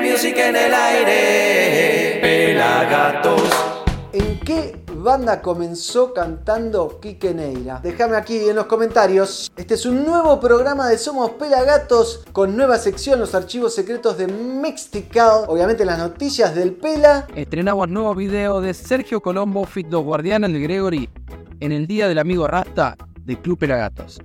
music 0.00 0.36
en 0.36 0.56
el 0.56 0.72
aire. 0.72 2.18
Pelagatos. 2.20 3.42
¿En 4.12 4.38
qué 4.40 4.80
banda 4.94 5.42
comenzó 5.42 6.14
cantando 6.14 7.00
Quique 7.00 7.34
Neira? 7.34 7.80
Déjame 7.82 8.16
aquí 8.16 8.48
en 8.48 8.56
los 8.56 8.66
comentarios. 8.66 9.50
Este 9.56 9.74
es 9.74 9.86
un 9.86 10.04
nuevo 10.04 10.38
programa 10.38 10.88
de 10.88 10.98
Somos 10.98 11.30
Pelagatos 11.32 12.24
con 12.32 12.56
nueva 12.56 12.78
sección, 12.78 13.18
los 13.18 13.34
archivos 13.34 13.74
secretos 13.74 14.16
de 14.18 14.28
Mixtical. 14.28 15.44
Obviamente 15.48 15.84
las 15.84 15.98
noticias 15.98 16.54
del 16.54 16.74
Pela. 16.74 17.26
Estrenamos 17.34 17.88
nuevo 17.88 18.14
video 18.14 18.60
de 18.60 18.74
Sergio 18.74 19.20
Colombo, 19.20 19.64
Fit 19.64 19.88
Los 19.90 20.04
Guardianes 20.04 20.52
de 20.52 20.60
Gregory, 20.60 21.10
en 21.60 21.72
el 21.72 21.86
Día 21.86 22.06
del 22.06 22.18
Amigo 22.18 22.46
Rasta 22.46 22.96
de 23.24 23.36
Club 23.40 23.58
Pelagatos. 23.58 24.20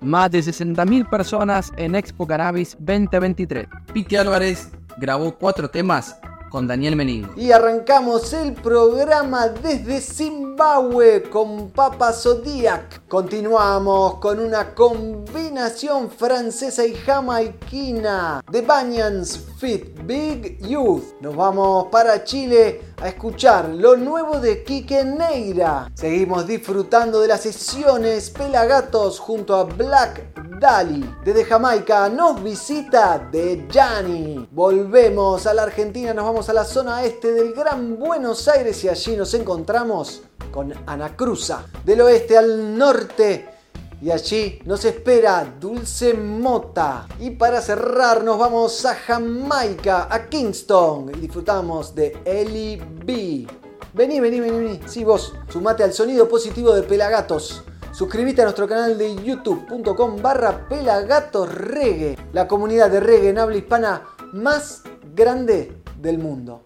Más 0.00 0.30
de 0.30 0.38
60.000 0.38 1.10
personas 1.10 1.72
en 1.76 1.96
Expo 1.96 2.24
Cannabis 2.24 2.76
2023. 2.78 3.66
Piti 3.92 4.14
Álvarez 4.14 4.70
grabó 4.98 5.34
cuatro 5.36 5.70
temas 5.70 6.18
con 6.48 6.66
Daniel 6.66 6.96
Meningo. 6.96 7.32
Y 7.36 7.52
arrancamos 7.52 8.32
el 8.32 8.54
programa 8.54 9.48
desde 9.48 10.00
Zimbabue 10.00 11.24
con 11.30 11.70
Papa 11.70 12.12
Zodiac. 12.12 13.06
Continuamos 13.08 14.14
con 14.16 14.40
una 14.40 14.74
combinación 14.74 16.10
francesa 16.10 16.86
y 16.86 16.94
jamaiquina 16.94 18.42
de 18.50 18.62
Banyans 18.62 19.38
Fit 19.58 19.98
Big 20.04 20.58
Youth. 20.66 21.20
Nos 21.20 21.36
vamos 21.36 21.86
para 21.90 22.24
Chile 22.24 22.80
a 23.00 23.08
escuchar 23.08 23.68
lo 23.68 23.96
nuevo 23.96 24.40
de 24.40 24.64
Quique 24.64 25.04
Neira. 25.04 25.90
Seguimos 25.94 26.46
disfrutando 26.46 27.20
de 27.20 27.28
las 27.28 27.42
sesiones 27.42 28.30
Pelagatos 28.30 29.18
junto 29.18 29.54
a 29.54 29.64
Black 29.64 30.58
Dali. 30.58 31.04
Desde 31.24 31.44
Jamaica 31.44 32.08
nos 32.08 32.42
visita 32.42 33.18
de 33.30 33.66
Gianni. 33.70 34.48
Volvemos 34.50 35.46
a 35.46 35.54
la 35.54 35.62
Argentina, 35.62 36.12
nos 36.12 36.24
vamos 36.24 36.37
a 36.46 36.52
la 36.52 36.64
zona 36.64 37.02
este 37.02 37.32
del 37.32 37.52
Gran 37.52 37.98
Buenos 37.98 38.46
Aires 38.46 38.84
y 38.84 38.88
allí 38.88 39.16
nos 39.16 39.34
encontramos 39.34 40.22
con 40.52 40.72
Ana 40.86 41.16
Cruza. 41.16 41.66
Del 41.84 42.00
oeste 42.02 42.38
al 42.38 42.78
norte. 42.78 43.48
Y 44.00 44.12
allí 44.12 44.60
nos 44.64 44.84
espera 44.84 45.56
Dulce 45.58 46.14
Mota. 46.14 47.08
Y 47.18 47.30
para 47.30 47.60
cerrar 47.60 48.22
nos 48.22 48.38
vamos 48.38 48.86
a 48.86 48.94
Jamaica, 48.94 50.06
a 50.08 50.28
Kingston. 50.28 51.10
Y 51.16 51.18
disfrutamos 51.18 51.92
de 51.92 52.16
Ellie 52.24 52.80
B. 53.04 53.44
Vení, 53.94 54.20
vení, 54.20 54.38
vení, 54.38 54.58
vení. 54.58 54.80
Sí, 54.86 55.02
vos, 55.02 55.34
sumate 55.52 55.82
al 55.82 55.92
sonido 55.92 56.28
positivo 56.28 56.72
de 56.72 56.84
Pelagatos. 56.84 57.64
Suscríbete 57.90 58.42
a 58.42 58.44
nuestro 58.44 58.68
canal 58.68 58.96
de 58.96 59.16
youtube.com 59.24 60.22
barra 60.22 60.68
Pelagatos 60.68 61.52
Reggae, 61.52 62.16
la 62.32 62.46
comunidad 62.46 62.90
de 62.90 63.00
reggae 63.00 63.30
en 63.30 63.38
habla 63.38 63.56
hispana 63.56 64.06
más 64.32 64.82
grande 65.18 65.77
del 65.98 66.18
mundo. 66.18 66.64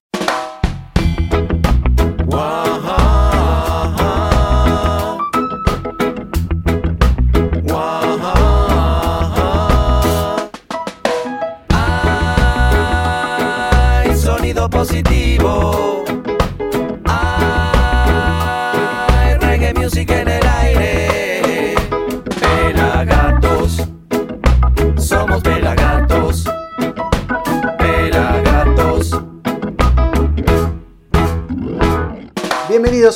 Sonido 14.15 14.69
positivo. 14.71 15.92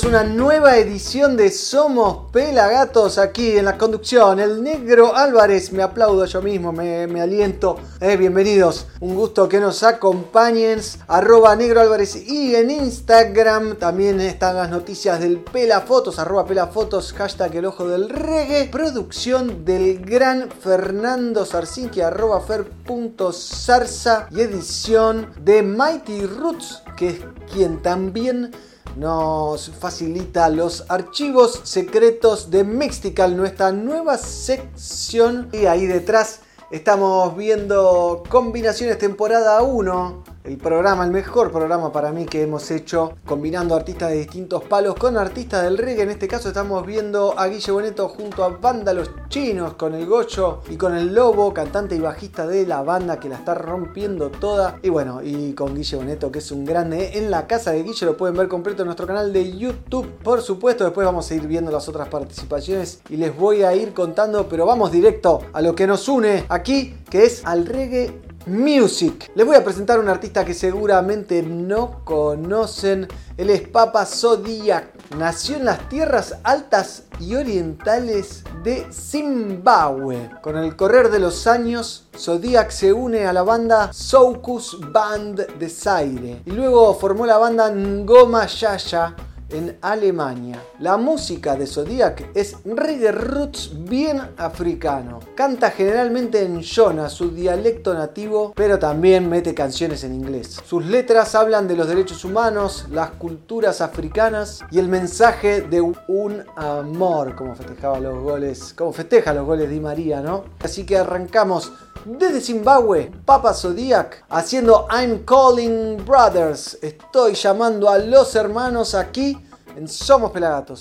Una 0.06 0.22
nueva 0.22 0.76
edición 0.76 1.36
de 1.36 1.50
Somos 1.50 2.30
Pelagatos 2.30 3.18
aquí 3.18 3.56
en 3.56 3.64
la 3.64 3.76
conducción. 3.76 4.38
El 4.38 4.62
negro 4.62 5.16
Álvarez, 5.16 5.72
me 5.72 5.82
aplaudo 5.82 6.24
yo 6.26 6.40
mismo, 6.42 6.70
me, 6.70 7.20
aliento. 7.20 7.76
Eh, 8.00 8.16
bienvenidos, 8.16 8.86
un 9.00 9.16
gusto 9.16 9.48
que 9.48 9.58
nos 9.58 9.82
acompañen. 9.82 10.80
Arroba 11.08 11.56
negro 11.56 11.80
Álvarez 11.80 12.14
y 12.14 12.54
en 12.54 12.70
Instagram 12.70 13.76
también 13.76 14.20
están 14.20 14.54
las 14.54 14.70
noticias 14.70 15.18
del 15.18 15.38
Pelafotos, 15.40 16.20
arroba 16.20 16.46
Pelafotos, 16.46 17.12
hashtag 17.12 17.56
el 17.56 17.66
ojo 17.66 17.88
del 17.88 18.08
reggae. 18.08 18.68
Producción 18.68 19.64
del 19.64 20.04
gran 20.04 20.50
Fernando 20.50 21.44
Sarcinki, 21.44 22.00
arroba 22.00 22.40
fer.zarza 22.42 24.28
y 24.30 24.40
edición 24.40 25.32
de 25.40 25.62
Mighty 25.62 26.26
Roots, 26.26 26.84
que 26.96 27.08
es 27.08 27.16
quien 27.52 27.82
también 27.82 28.52
nos 28.96 29.70
facilita 29.70 30.48
los 30.48 30.84
archivos 30.88 31.60
secretos 31.64 32.50
de 32.50 32.64
Mixtical, 32.64 33.36
nuestra 33.36 33.70
nueva 33.70 34.16
sección. 34.16 35.50
Y 35.52 35.66
ahí 35.66 35.86
detrás 35.86 36.40
estamos 36.70 37.36
viendo 37.36 38.22
combinaciones 38.28 38.98
temporada 38.98 39.60
1. 39.62 40.35
El 40.46 40.58
programa, 40.58 41.04
el 41.04 41.10
mejor 41.10 41.50
programa 41.50 41.90
para 41.90 42.12
mí 42.12 42.24
que 42.24 42.40
hemos 42.40 42.70
hecho, 42.70 43.14
combinando 43.26 43.74
artistas 43.74 44.10
de 44.10 44.18
distintos 44.18 44.62
palos 44.62 44.94
con 44.94 45.16
artistas 45.16 45.64
del 45.64 45.76
reggae. 45.76 46.04
En 46.04 46.10
este 46.10 46.28
caso 46.28 46.46
estamos 46.46 46.86
viendo 46.86 47.36
a 47.36 47.48
Guille 47.48 47.72
Boneto 47.72 48.08
junto 48.08 48.44
a 48.44 48.50
Banda 48.50 48.92
Los 48.92 49.10
Chinos, 49.28 49.74
con 49.74 49.92
el 49.92 50.06
Gocho 50.06 50.60
y 50.70 50.76
con 50.76 50.94
el 50.96 51.12
Lobo, 51.12 51.52
cantante 51.52 51.96
y 51.96 51.98
bajista 51.98 52.46
de 52.46 52.64
la 52.64 52.82
banda 52.82 53.18
que 53.18 53.28
la 53.28 53.34
está 53.34 53.54
rompiendo 53.54 54.30
toda. 54.30 54.78
Y 54.84 54.88
bueno, 54.88 55.20
y 55.20 55.52
con 55.54 55.74
Guille 55.74 55.96
Boneto, 55.96 56.30
que 56.30 56.38
es 56.38 56.52
un 56.52 56.64
grande 56.64 57.18
en 57.18 57.28
la 57.28 57.48
casa 57.48 57.72
de 57.72 57.82
Guille, 57.82 58.06
lo 58.06 58.16
pueden 58.16 58.36
ver 58.36 58.46
completo 58.46 58.82
en 58.82 58.86
nuestro 58.86 59.08
canal 59.08 59.32
de 59.32 59.58
YouTube. 59.58 60.08
Por 60.22 60.42
supuesto, 60.42 60.84
después 60.84 61.04
vamos 61.04 61.28
a 61.28 61.34
ir 61.34 61.44
viendo 61.48 61.72
las 61.72 61.88
otras 61.88 62.06
participaciones 62.06 63.00
y 63.08 63.16
les 63.16 63.36
voy 63.36 63.64
a 63.64 63.74
ir 63.74 63.92
contando, 63.92 64.48
pero 64.48 64.64
vamos 64.64 64.92
directo 64.92 65.40
a 65.52 65.60
lo 65.60 65.74
que 65.74 65.88
nos 65.88 66.08
une 66.08 66.44
aquí, 66.48 66.94
que 67.10 67.24
es 67.24 67.44
al 67.44 67.66
reggae 67.66 68.25
Music. 68.46 69.28
Les 69.34 69.44
voy 69.44 69.56
a 69.56 69.64
presentar 69.64 69.98
un 69.98 70.08
artista 70.08 70.44
que 70.44 70.54
seguramente 70.54 71.42
no 71.42 72.04
conocen. 72.04 73.08
Él 73.36 73.50
es 73.50 73.66
Papa 73.68 74.06
Zodiac. 74.06 74.86
Nació 75.16 75.56
en 75.56 75.64
las 75.64 75.88
tierras 75.88 76.36
altas 76.44 77.02
y 77.18 77.34
orientales 77.34 78.44
de 78.62 78.86
Zimbabue. 78.92 80.30
Con 80.42 80.56
el 80.56 80.76
correr 80.76 81.10
de 81.10 81.18
los 81.18 81.48
años, 81.48 82.06
Zodiac 82.16 82.70
se 82.70 82.92
une 82.92 83.26
a 83.26 83.32
la 83.32 83.42
banda 83.42 83.92
Soukus 83.92 84.78
Band 84.92 85.58
de 85.58 85.68
Zaire 85.68 86.42
y 86.46 86.50
luego 86.52 86.94
formó 86.94 87.26
la 87.26 87.38
banda 87.38 87.68
Ngoma 87.68 88.46
Yaya 88.46 89.16
en 89.50 89.76
Alemania. 89.80 90.62
La 90.80 90.96
música 90.96 91.56
de 91.56 91.66
Zodiac 91.66 92.30
es 92.34 92.56
reggae 92.64 93.12
roots 93.12 93.72
bien 93.84 94.20
africano. 94.36 95.20
Canta 95.34 95.70
generalmente 95.70 96.42
en 96.42 96.60
Shona, 96.60 97.08
su 97.08 97.30
dialecto 97.30 97.94
nativo, 97.94 98.52
pero 98.56 98.78
también 98.78 99.28
mete 99.28 99.54
canciones 99.54 100.04
en 100.04 100.14
inglés. 100.14 100.60
Sus 100.66 100.84
letras 100.84 101.34
hablan 101.34 101.68
de 101.68 101.76
los 101.76 101.88
derechos 101.88 102.24
humanos, 102.24 102.86
las 102.90 103.10
culturas 103.10 103.80
africanas 103.80 104.64
y 104.70 104.78
el 104.78 104.88
mensaje 104.88 105.62
de 105.62 105.80
un 105.80 106.44
amor, 106.56 107.34
como 107.36 107.54
festejaba 107.54 108.00
los 108.00 108.18
goles, 108.22 108.74
como 108.74 108.92
festeja 108.92 109.32
los 109.32 109.46
goles 109.46 109.70
de 109.70 109.80
María, 109.80 110.20
¿no? 110.20 110.44
Así 110.60 110.84
que 110.84 110.98
arrancamos 110.98 111.72
desde 112.06 112.40
Zimbabue, 112.40 113.10
Papa 113.24 113.52
Zodiac, 113.52 114.24
haciendo 114.28 114.86
I'm 114.90 115.24
Calling 115.24 116.04
Brothers. 116.04 116.78
Estoy 116.80 117.34
llamando 117.34 117.90
a 117.90 117.98
los 117.98 118.34
hermanos 118.36 118.94
aquí 118.94 119.36
en 119.76 119.88
Somos 119.88 120.30
Pelagatos. 120.30 120.80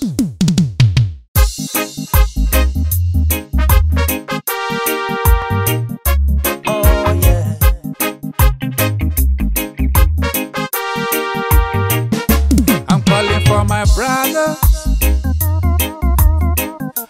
Oh. 6.67 6.95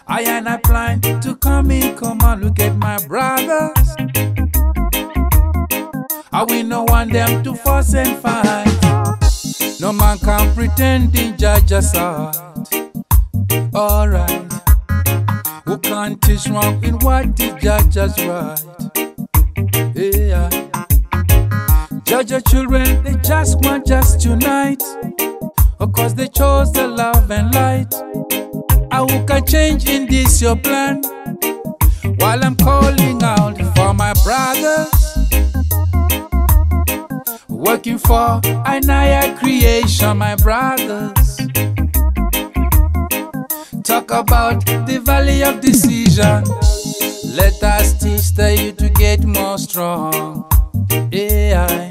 I 0.08 0.24
I 0.48 0.58
plan 0.58 1.02
to 1.02 1.36
come 1.36 1.72
in, 1.72 1.96
come 1.96 2.22
on, 2.22 2.42
look 2.42 2.62
at 2.62 2.78
my 2.78 2.98
brothers. 3.08 3.75
I 6.36 6.44
we 6.44 6.64
no 6.64 6.84
want 6.84 7.14
them 7.14 7.46
to 7.46 7.56
fuss 7.56 7.94
and 7.94 8.18
fight. 8.18 8.68
No 9.80 9.94
man 9.94 10.18
can 10.18 10.54
pretend 10.54 11.18
in 11.18 11.36
Jaja's 11.36 11.96
heart. 11.96 12.36
Alright. 13.74 14.52
Who 15.64 15.78
can't 15.78 16.22
teach 16.22 16.50
wrong 16.50 16.84
in 16.84 17.00
what 17.00 17.40
is 17.40 17.54
Jaja's 17.64 18.18
right? 18.28 18.60
Yeah. 19.96 20.50
Judge 22.04 22.28
Jaja 22.28 22.52
children, 22.52 23.02
they 23.06 23.16
just 23.22 23.62
want 23.64 23.88
just 23.88 24.26
unite. 24.26 24.84
Of 25.80 25.94
course, 25.94 26.12
they 26.12 26.28
chose 26.28 26.70
the 26.74 26.86
love 26.86 27.32
and 27.32 27.56
light. 27.56 27.94
I 28.92 29.06
who 29.10 29.26
can 29.26 29.48
change 29.48 29.88
in 29.88 30.06
this 30.06 30.42
your 30.42 30.58
plan. 30.58 31.02
While 32.20 32.44
I'm 32.44 32.58
calling 32.58 33.24
out 33.24 33.58
for 33.78 33.94
my 33.94 34.12
brothers. 34.26 35.05
Working 37.56 37.98
for 37.98 38.42
Anaya 38.68 39.34
creation, 39.38 40.18
my 40.18 40.36
brothers. 40.36 41.38
Talk 43.82 44.12
about 44.12 44.66
the 44.66 45.02
valley 45.02 45.42
of 45.42 45.62
decision. 45.62 46.44
Let 47.34 47.64
us 47.64 47.94
teach 47.94 48.36
the 48.36 48.58
youth 48.60 48.78
to 48.78 48.90
get 48.90 49.24
more 49.24 49.58
strong. 49.58 50.46
AI. 51.14 51.90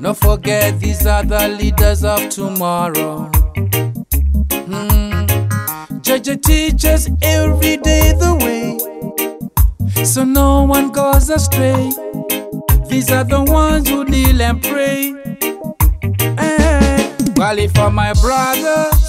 Don't 0.00 0.16
forget 0.16 0.78
these 0.78 1.06
are 1.06 1.24
the 1.24 1.48
leaders 1.48 2.04
of 2.04 2.28
tomorrow. 2.28 3.28
Hmm. 4.52 5.26
Judge 6.02 6.40
teaches 6.40 7.10
every 7.20 7.78
day 7.78 8.12
the 8.12 8.32
way, 8.44 10.04
so 10.04 10.22
no 10.22 10.62
one 10.62 10.92
goes 10.92 11.30
astray. 11.30 11.90
These 12.88 13.10
are 13.10 13.24
the 13.24 13.42
ones 13.46 13.88
who 13.88 14.04
kneel 14.04 14.40
and 14.40 14.62
pray. 14.62 15.14
Eh, 16.02 16.58
hey, 16.58 17.16
Wally 17.36 17.68
for 17.68 17.90
my 17.90 18.12
brothers. 18.14 19.00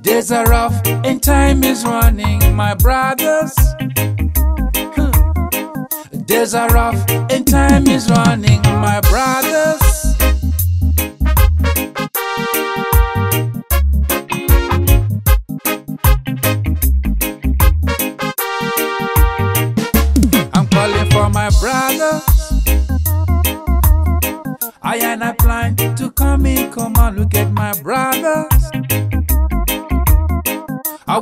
Days 0.00 0.30
are 0.32 0.46
rough 0.46 0.74
and 0.86 1.22
time 1.22 1.64
is 1.64 1.84
running, 1.84 2.54
my 2.54 2.74
brothers. 2.74 3.54
Days 6.26 6.54
are 6.54 6.68
rough 6.70 7.04
and 7.30 7.46
time 7.46 7.86
is 7.86 8.08
running, 8.10 8.62
my 8.62 9.00
brothers. 9.02 9.75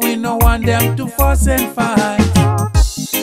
We 0.02 0.16
no 0.16 0.36
want 0.36 0.66
them 0.66 0.96
to 0.96 1.06
fuss 1.06 1.46
and 1.46 1.72
fight. 1.72 2.20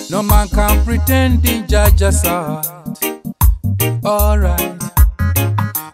No 0.09 0.23
man 0.23 0.47
can 0.47 0.83
pretend 0.85 1.45
in 1.45 1.65
Jaja's 1.65 2.21
heart. 2.25 2.65
Alright. 4.05 4.81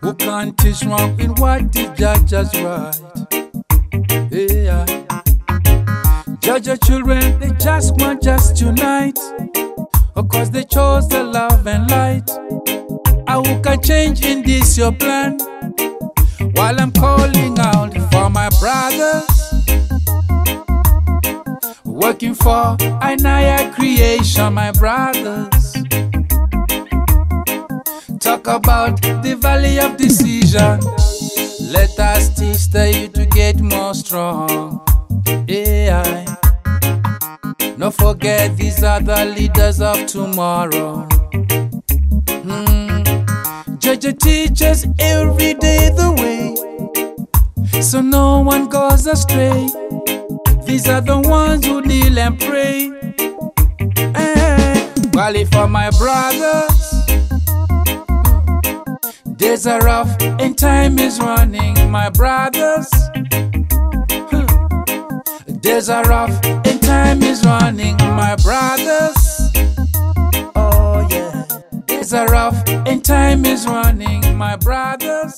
Who 0.01 0.13
can't 0.13 0.56
teach 0.57 0.83
wrong 0.83 1.19
in 1.19 1.33
what 1.35 1.71
the 1.74 1.85
Jaja's 1.97 2.53
right? 2.62 2.95
Yeah. 4.31 4.85
Jaja 6.41 6.77
children, 6.85 7.39
they 7.39 7.50
just 7.57 7.95
want 7.97 8.21
just 8.21 8.62
unite. 8.62 9.18
Of 10.15 10.29
course, 10.29 10.50
they 10.50 10.63
chose 10.63 11.07
the 11.09 11.24
love 11.24 11.65
and 11.65 11.89
light. 11.89 12.29
I 13.27 13.35
who 13.35 13.62
can 13.62 13.81
change 13.81 14.24
in 14.24 14.44
this 14.44 14.77
your 14.77 14.91
plan. 14.91 15.39
While 16.53 16.79
I'm 16.79 16.91
calling 16.91 17.57
out 17.59 17.94
for 18.12 18.29
my 18.29 18.50
brothers 18.59 19.37
working 22.07 22.33
for 22.33 22.77
Anaya 23.04 23.69
creation, 23.74 24.54
my 24.54 24.71
brothers. 24.71 25.74
Talk 28.18 28.48
about 28.48 29.01
the 29.01 29.36
valley 29.38 29.77
of 29.77 29.98
decision. 29.98 30.80
Let 31.69 32.00
us 32.00 32.30
teach 32.30 32.74
youth 32.94 33.12
to 33.12 33.25
get 33.25 33.59
more 33.59 33.94
strong. 33.94 34.80
AI. 35.50 36.25
Don't 37.77 37.94
forget 37.94 38.56
these 38.56 38.81
are 38.86 39.01
the 39.01 39.25
leaders 39.25 39.81
of 39.81 40.06
tomorrow. 40.06 41.06
Hmm. 42.48 43.03
Judge 43.80 44.18
teaches 44.19 44.88
every 44.98 45.56
day 45.56 45.89
the 45.89 46.10
way, 46.21 47.81
so 47.81 48.00
no 48.00 48.39
one 48.39 48.69
goes 48.69 49.07
astray. 49.07 49.68
These 50.68 50.89
are 50.89 51.00
the 51.00 51.18
ones 51.18 51.65
who 51.65 51.81
kneel 52.17 52.27
and 52.27 52.39
pray. 52.39 52.91
Hey, 54.15 54.91
Wally 55.13 55.45
for 55.45 55.67
my 55.67 55.89
brothers. 55.91 57.05
Days 59.35 59.67
are 59.67 59.81
rough 59.81 60.15
and 60.21 60.57
time 60.57 60.99
is 60.99 61.19
running, 61.19 61.91
my 61.91 62.09
brothers. 62.09 62.89
Hmm. 64.31 65.59
Days 65.59 65.89
are 65.89 66.03
rough 66.05 66.39
and 66.43 66.81
time 66.81 67.21
is 67.23 67.43
running, 67.45 67.97
my 67.97 68.35
brothers. 68.43 69.51
Oh 70.55 71.07
yeah. 71.09 71.45
Days 71.85 72.13
are 72.13 72.27
rough 72.27 72.61
and 72.67 73.03
time 73.03 73.45
is 73.45 73.65
running, 73.67 74.37
my 74.37 74.55
brothers. 74.55 75.35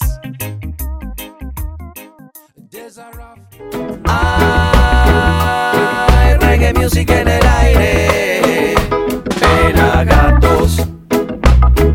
Days 2.69 2.97
are 2.97 3.13
rough. 3.13 3.39
Hay 4.07 4.78
music 6.73 7.09
en 7.09 7.27
el 7.27 7.45
aire. 7.45 8.75
Pelagatos. 9.39 10.77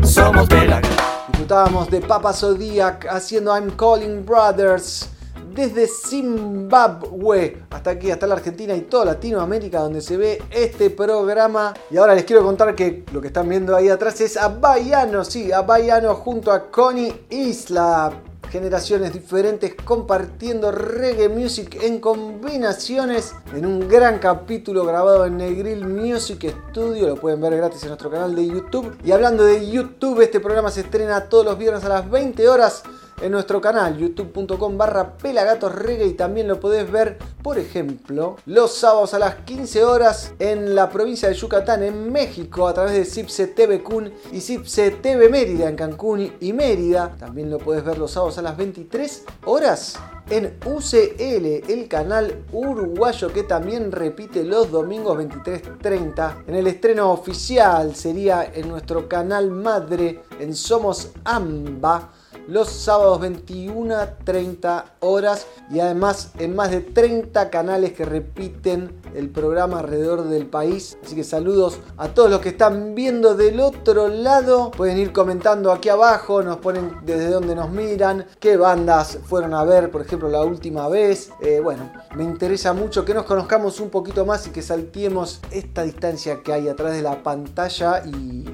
Somos 0.03 0.47
pelagatos. 0.47 0.97
Disfrutábamos 1.27 1.89
de 1.89 2.01
Papa 2.01 2.33
Zodiac 2.33 3.07
haciendo 3.09 3.55
I'm 3.55 3.71
Calling 3.71 4.25
Brothers 4.25 5.09
desde 5.55 5.87
Zimbabue 5.87 7.63
hasta 7.69 7.91
aquí, 7.91 8.11
hasta 8.11 8.27
la 8.27 8.35
Argentina 8.35 8.75
y 8.75 8.81
toda 8.81 9.05
Latinoamérica 9.05 9.79
donde 9.79 10.01
se 10.01 10.17
ve 10.17 10.43
este 10.51 10.89
programa. 10.89 11.73
Y 11.89 11.97
ahora 11.97 12.13
les 12.13 12.25
quiero 12.25 12.43
contar 12.43 12.75
que 12.75 13.05
lo 13.13 13.21
que 13.21 13.27
están 13.27 13.47
viendo 13.47 13.75
ahí 13.75 13.89
atrás 13.89 14.19
es 14.21 14.37
a 14.37 14.49
Baiano, 14.49 15.23
sí, 15.23 15.51
a 15.51 15.61
Baiano 15.61 16.13
junto 16.15 16.51
a 16.51 16.69
Connie 16.69 17.25
Isla. 17.29 18.11
Generaciones 18.49 19.13
diferentes 19.13 19.75
compartiendo 19.83 20.71
reggae 20.71 21.29
music 21.29 21.77
en 21.81 21.99
combinaciones 21.99 23.33
en 23.53 23.65
un 23.65 23.87
gran 23.87 24.19
capítulo 24.19 24.85
grabado 24.85 25.25
en 25.25 25.37
Negril 25.37 25.85
Music 25.85 26.55
Studio. 26.69 27.07
Lo 27.07 27.15
pueden 27.15 27.41
ver 27.41 27.57
gratis 27.57 27.83
en 27.83 27.89
nuestro 27.89 28.09
canal 28.09 28.35
de 28.35 28.47
YouTube. 28.47 28.97
Y 29.03 29.11
hablando 29.11 29.43
de 29.43 29.69
YouTube, 29.69 30.21
este 30.21 30.39
programa 30.39 30.71
se 30.71 30.81
estrena 30.81 31.29
todos 31.29 31.45
los 31.45 31.57
viernes 31.57 31.83
a 31.83 31.89
las 31.89 32.09
20 32.09 32.47
horas 32.47 32.83
en 33.21 33.31
nuestro 33.31 33.61
canal 33.61 33.97
youtube.com 33.97 34.77
barra 34.77 35.17
pelagatos.reggae 35.17 36.07
y 36.07 36.13
también 36.13 36.47
lo 36.47 36.59
podés 36.59 36.91
ver, 36.91 37.17
por 37.41 37.57
ejemplo, 37.57 38.37
los 38.45 38.75
sábados 38.75 39.13
a 39.13 39.19
las 39.19 39.35
15 39.35 39.83
horas 39.83 40.33
en 40.39 40.75
la 40.75 40.89
provincia 40.89 41.29
de 41.29 41.35
Yucatán, 41.35 41.83
en 41.83 42.11
México, 42.11 42.67
a 42.67 42.73
través 42.73 42.93
de 42.93 43.05
Cipse 43.05 43.47
TV 43.47 43.81
Kun 43.81 44.11
y 44.31 44.41
Cipse 44.41 44.91
TV 44.91 45.29
Mérida 45.29 45.69
en 45.69 45.75
Cancún 45.75 46.33
y 46.39 46.53
Mérida. 46.53 47.15
También 47.17 47.49
lo 47.49 47.59
podés 47.59 47.83
ver 47.83 47.97
los 47.97 48.11
sábados 48.11 48.37
a 48.37 48.41
las 48.41 48.57
23 48.57 49.23
horas 49.45 49.97
en 50.29 50.57
UCL, 50.65 51.71
el 51.71 51.87
canal 51.87 52.43
uruguayo 52.51 53.31
que 53.31 53.43
también 53.43 53.91
repite 53.91 54.43
los 54.43 54.71
domingos 54.71 55.17
23.30. 55.19 56.45
En 56.47 56.55
el 56.55 56.67
estreno 56.67 57.11
oficial 57.11 57.95
sería 57.95 58.51
en 58.53 58.67
nuestro 58.67 59.07
canal 59.07 59.51
madre 59.51 60.23
en 60.39 60.55
Somos 60.55 61.11
Amba 61.23 62.11
los 62.47 62.69
sábados 62.69 63.19
21.30 63.21 64.83
horas 64.99 65.47
y 65.71 65.79
además 65.79 66.31
en 66.37 66.55
más 66.55 66.71
de 66.71 66.81
30 66.81 67.49
canales 67.49 67.93
que 67.93 68.05
repiten 68.05 69.01
el 69.15 69.29
programa 69.29 69.79
alrededor 69.79 70.23
del 70.23 70.47
país. 70.47 70.97
Así 71.03 71.15
que 71.15 71.23
saludos 71.23 71.79
a 71.97 72.09
todos 72.09 72.29
los 72.29 72.41
que 72.41 72.49
están 72.49 72.95
viendo 72.95 73.35
del 73.35 73.59
otro 73.59 74.07
lado. 74.07 74.71
Pueden 74.71 74.97
ir 74.97 75.13
comentando 75.13 75.71
aquí 75.71 75.89
abajo, 75.89 76.41
nos 76.43 76.57
ponen 76.57 76.97
desde 77.03 77.29
dónde 77.29 77.55
nos 77.55 77.69
miran, 77.69 78.25
qué 78.39 78.57
bandas 78.57 79.19
fueron 79.25 79.53
a 79.53 79.63
ver, 79.63 79.91
por 79.91 80.01
ejemplo, 80.01 80.29
la 80.29 80.43
última 80.43 80.87
vez. 80.87 81.31
Eh, 81.41 81.59
bueno, 81.63 81.91
me 82.15 82.23
interesa 82.23 82.73
mucho 82.73 83.05
que 83.05 83.13
nos 83.13 83.25
conozcamos 83.25 83.79
un 83.79 83.89
poquito 83.89 84.25
más 84.25 84.47
y 84.47 84.51
que 84.51 84.61
saltiemos 84.61 85.41
esta 85.51 85.83
distancia 85.83 86.41
que 86.43 86.53
hay 86.53 86.67
atrás 86.67 86.93
de 86.93 87.01
la 87.01 87.23
pantalla 87.23 88.03
y 88.05 88.45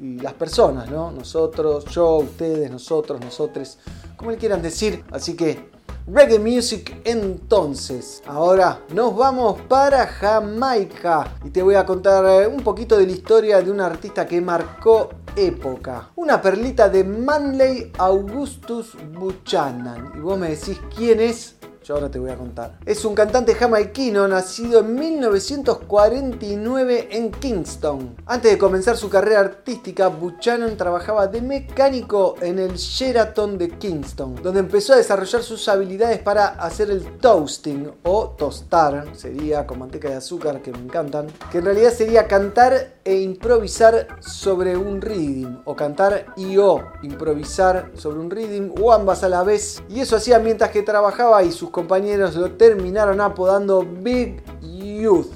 y 0.00 0.18
las 0.18 0.32
personas, 0.34 0.90
¿no? 0.90 1.10
Nosotros, 1.10 1.84
yo, 1.86 2.16
ustedes, 2.16 2.70
nosotros, 2.70 3.20
nosotres, 3.20 3.78
como 4.16 4.30
le 4.30 4.38
quieran 4.38 4.62
decir. 4.62 5.04
Así 5.10 5.34
que 5.34 5.70
reggae 6.06 6.38
music 6.38 7.00
entonces. 7.04 8.22
Ahora 8.26 8.80
nos 8.94 9.14
vamos 9.14 9.60
para 9.68 10.06
Jamaica 10.06 11.36
y 11.44 11.50
te 11.50 11.62
voy 11.62 11.74
a 11.74 11.84
contar 11.84 12.24
eh, 12.26 12.46
un 12.46 12.62
poquito 12.62 12.96
de 12.96 13.06
la 13.06 13.12
historia 13.12 13.60
de 13.60 13.70
un 13.70 13.80
artista 13.80 14.26
que 14.26 14.40
marcó 14.40 15.10
época. 15.36 16.10
Una 16.16 16.40
perlita 16.40 16.88
de 16.88 17.04
Manley 17.04 17.92
Augustus 17.98 18.96
Buchanan. 19.12 20.12
Y 20.16 20.20
vos 20.20 20.38
me 20.38 20.50
decís 20.50 20.80
quién 20.96 21.20
es. 21.20 21.56
Yo 21.90 21.96
ahora 21.96 22.08
te 22.08 22.20
voy 22.20 22.30
a 22.30 22.36
contar. 22.36 22.78
Es 22.86 23.04
un 23.04 23.16
cantante 23.16 23.52
jamaiquino 23.52 24.28
nacido 24.28 24.78
en 24.78 24.94
1949 24.94 27.08
en 27.10 27.32
Kingston. 27.32 28.14
Antes 28.26 28.52
de 28.52 28.58
comenzar 28.58 28.96
su 28.96 29.10
carrera 29.10 29.40
artística, 29.40 30.06
Buchanan 30.06 30.76
trabajaba 30.76 31.26
de 31.26 31.42
mecánico 31.42 32.36
en 32.42 32.60
el 32.60 32.76
Sheraton 32.76 33.58
de 33.58 33.70
Kingston, 33.70 34.36
donde 34.40 34.60
empezó 34.60 34.92
a 34.92 34.98
desarrollar 34.98 35.42
sus 35.42 35.68
habilidades 35.68 36.20
para 36.20 36.50
hacer 36.50 36.92
el 36.92 37.18
toasting 37.18 37.90
o 38.04 38.36
tostar, 38.38 39.08
sería 39.16 39.66
con 39.66 39.80
manteca 39.80 40.10
de 40.10 40.14
azúcar 40.14 40.62
que 40.62 40.70
me 40.70 40.78
encantan, 40.78 41.26
que 41.50 41.58
en 41.58 41.64
realidad 41.64 41.92
sería 41.92 42.28
cantar 42.28 43.00
e 43.04 43.16
improvisar 43.16 44.06
sobre 44.20 44.76
un 44.76 45.00
rhythm 45.00 45.56
o 45.64 45.74
cantar 45.74 46.26
y 46.36 46.56
o 46.58 46.84
improvisar 47.02 47.90
sobre 47.94 48.20
un 48.20 48.30
rhythm 48.30 48.70
o 48.80 48.92
ambas 48.92 49.24
a 49.24 49.28
la 49.28 49.42
vez. 49.42 49.82
Y 49.88 49.98
eso 49.98 50.14
hacía 50.14 50.38
mientras 50.38 50.70
que 50.70 50.82
trabajaba 50.82 51.42
y 51.42 51.50
sus 51.50 51.70
compañeros 51.80 52.36
lo 52.36 52.52
terminaron 52.52 53.22
apodando 53.22 53.86
Big 53.90 54.42
Youth. 54.60 55.28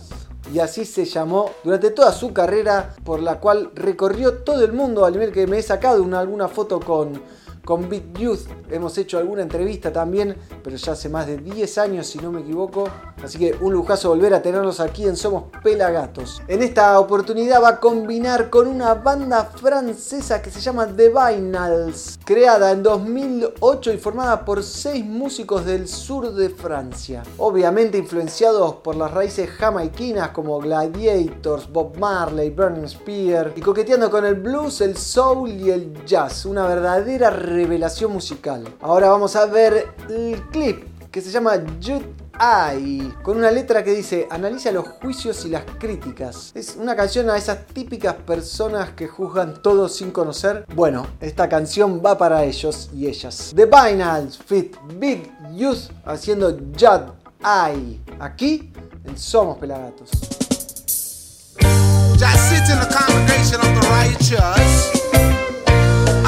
Y 0.52 0.58
así 0.58 0.84
se 0.84 1.06
llamó 1.06 1.50
durante 1.64 1.90
toda 1.90 2.12
su 2.12 2.34
carrera 2.34 2.94
por 3.02 3.22
la 3.22 3.40
cual 3.40 3.70
recorrió 3.74 4.34
todo 4.34 4.62
el 4.62 4.74
mundo 4.74 5.06
al 5.06 5.14
nivel 5.14 5.32
que 5.32 5.46
me 5.46 5.56
he 5.56 5.62
sacado 5.62 6.02
una, 6.02 6.20
alguna 6.20 6.48
foto 6.48 6.80
con 6.80 7.22
con 7.64 7.88
Big 7.88 8.12
Youth 8.18 8.46
hemos 8.70 8.96
hecho 8.98 9.18
alguna 9.18 9.42
entrevista 9.42 9.92
también, 9.92 10.36
pero 10.62 10.76
ya 10.76 10.92
hace 10.92 11.08
más 11.08 11.26
de 11.26 11.38
10 11.38 11.78
años 11.78 12.06
si 12.06 12.18
no 12.18 12.30
me 12.30 12.40
equivoco. 12.40 12.88
Así 13.22 13.38
que 13.38 13.54
un 13.60 13.72
lujazo 13.72 14.10
volver 14.10 14.34
a 14.34 14.42
tenerlos 14.42 14.80
aquí 14.80 15.06
en 15.06 15.16
Somos 15.16 15.44
Pelagatos. 15.62 16.42
En 16.48 16.62
esta 16.62 16.98
oportunidad 17.00 17.62
va 17.62 17.68
a 17.68 17.80
combinar 17.80 18.50
con 18.50 18.68
una 18.68 18.94
banda 18.94 19.44
francesa 19.44 20.42
que 20.42 20.50
se 20.50 20.60
llama 20.60 20.86
The 20.86 21.08
Vinals, 21.08 22.18
creada 22.24 22.72
en 22.72 22.82
2008 22.82 23.92
y 23.92 23.98
formada 23.98 24.44
por 24.44 24.62
6 24.62 25.04
músicos 25.04 25.64
del 25.64 25.88
sur 25.88 26.34
de 26.34 26.50
Francia. 26.50 27.22
Obviamente 27.38 27.96
influenciados 27.96 28.76
por 28.76 28.96
las 28.96 29.10
raíces 29.12 29.48
jamaiquinas 29.50 30.30
como 30.30 30.58
Gladiators, 30.58 31.70
Bob 31.72 31.96
Marley, 31.96 32.50
Burning 32.50 32.88
Spear 32.88 33.52
y 33.56 33.60
coqueteando 33.60 34.10
con 34.10 34.24
el 34.24 34.34
blues, 34.34 34.80
el 34.80 34.96
soul 34.96 35.50
y 35.50 35.70
el 35.70 36.04
jazz. 36.04 36.44
Una 36.44 36.66
verdadera 36.66 37.30
revelación 37.54 38.12
musical. 38.12 38.64
Ahora 38.80 39.08
vamos 39.08 39.36
a 39.36 39.46
ver 39.46 39.94
el 40.08 40.42
clip 40.50 40.84
que 41.10 41.20
se 41.20 41.30
llama 41.30 41.52
Jude 41.80 42.12
Eye, 42.40 43.14
con 43.22 43.36
una 43.38 43.48
letra 43.52 43.84
que 43.84 43.92
dice, 43.92 44.26
analiza 44.28 44.72
los 44.72 44.88
juicios 44.88 45.44
y 45.44 45.50
las 45.50 45.62
críticas. 45.78 46.50
Es 46.54 46.74
una 46.74 46.96
canción 46.96 47.30
a 47.30 47.36
esas 47.36 47.66
típicas 47.66 48.14
personas 48.14 48.90
que 48.90 49.06
juzgan 49.06 49.62
todo 49.62 49.88
sin 49.88 50.10
conocer. 50.10 50.66
Bueno, 50.74 51.06
esta 51.20 51.48
canción 51.48 52.02
va 52.04 52.18
para 52.18 52.42
ellos 52.42 52.90
y 52.92 53.06
ellas. 53.06 53.52
The 53.54 53.66
Binals 53.66 54.38
Fit 54.38 54.76
Big 54.98 55.30
Youth 55.52 55.90
haciendo 56.04 56.50
Jude 56.50 57.12
Eye. 57.44 58.00
Aquí 58.18 58.72
en 59.04 59.16
Somos 59.16 59.56
Pelagatos. 59.58 60.10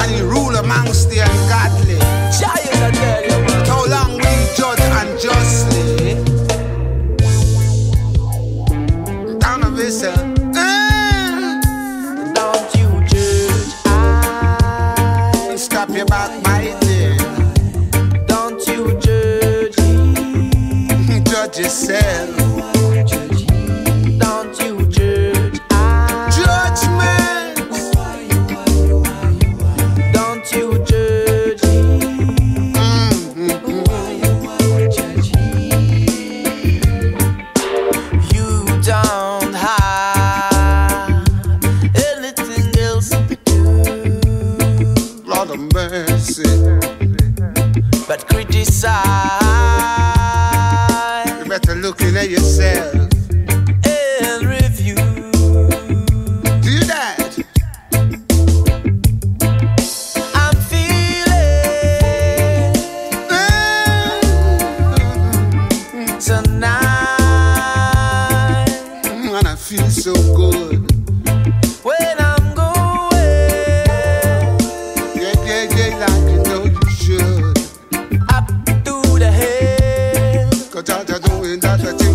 and 0.07 0.15
he 0.15 0.21
rule 0.21 0.55
amongst 0.55 1.09
the 1.09 1.19
ungodly. 1.19 1.99
How 3.67 3.85
long 3.85 4.17
we 4.17 4.33
judge 4.55 4.79
unjustly? 5.01 6.23
Stop 15.57 15.89
your. 15.89 16.05
Uh, 16.11 16.29
eh. 16.45 17.17
Don't 18.27 18.67
you 18.67 18.79
judge 18.99 19.75
judge 21.31 21.57
yourself. 21.59 22.46
Yeah, 75.57 75.97
like 75.97 76.31
you 76.31 76.43
know 76.43 76.65
you 76.65 76.89
should. 76.91 77.57
up 78.29 78.47
the 78.85 78.93
just 81.07 81.23
doing 81.23 81.59
that 81.61 82.06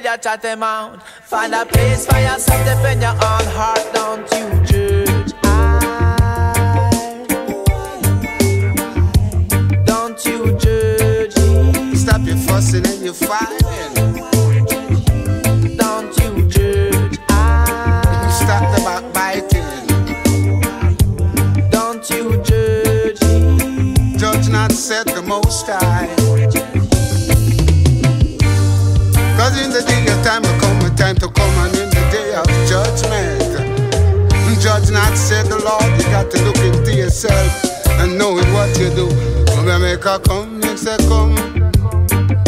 where 0.00 0.12
you 0.12 0.18
chat 0.18 0.42
them 0.42 0.62
out, 0.62 1.02
find 1.22 1.54
a 1.54 1.64
place 1.64 2.06
for 2.06 2.18
yourself, 2.18 2.64
depend 2.64 3.00
your 3.02 3.12
own 3.12 3.46
heart, 3.54 3.80
don't 3.92 4.22
you 4.32 4.48
judge. 4.66 5.32
I, 5.44 6.16
don't 9.84 10.24
you 10.26 10.58
judge. 10.58 11.32
Stop 11.96 12.22
your 12.26 12.36
fussing 12.38 12.86
and 12.86 13.02
your 13.04 13.14
fighting. 13.14 13.63
Not 35.14 35.20
said 35.20 35.46
the 35.46 35.62
Lord, 35.62 36.02
you 36.02 36.10
got 36.10 36.28
to 36.32 36.42
look 36.42 36.58
into 36.58 36.92
yourself 36.92 37.64
and 38.02 38.18
knowing 38.18 38.52
what 38.52 38.76
you 38.76 38.90
do. 38.90 39.06
When 39.54 39.64
we 39.64 39.78
make 39.78 40.04
a 40.04 40.18
come, 40.18 40.58
make 40.58 40.76
say 40.76 40.96
come. 41.06 41.36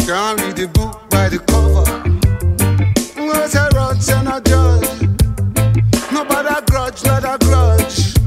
Can't 0.03 0.35
read 0.41 0.57
the 0.57 0.69
book 0.73 1.09
by 1.09 1.29
the 1.29 1.39
cover. 1.47 1.87
What's 3.23 3.55
a 3.55 3.69
rush 3.71 4.09
and 4.11 4.27
a 4.27 4.41
judge? 4.43 4.99
Nobody 6.11 6.59
grudge, 6.69 7.05
not 7.05 7.23
a 7.23 7.37
grudge. 7.39 8.19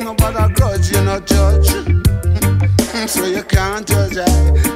Nobody 0.00 0.54
grudge, 0.54 0.90
you 0.92 1.04
not 1.04 1.26
judge. 1.26 1.68
Hmm, 1.68 3.06
so 3.06 3.26
you 3.26 3.42
can't 3.42 3.86
judge 3.86 4.16
I, 4.16 4.24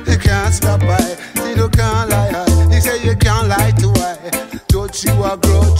you 0.05 0.19
can't 0.19 0.53
stop 0.53 0.83
I, 0.83 1.17
you 1.57 1.71
can't 1.71 2.11
lie 2.11 2.33
I. 2.37 2.75
He 2.75 2.81
say 2.83 3.03
you 3.03 3.17
can't 3.17 3.49
lie 3.49 3.73
to 3.81 3.89
I, 3.97 4.61
judge 4.69 5.05
you 5.05 5.25
a 5.25 5.39
grudge. 5.39 5.74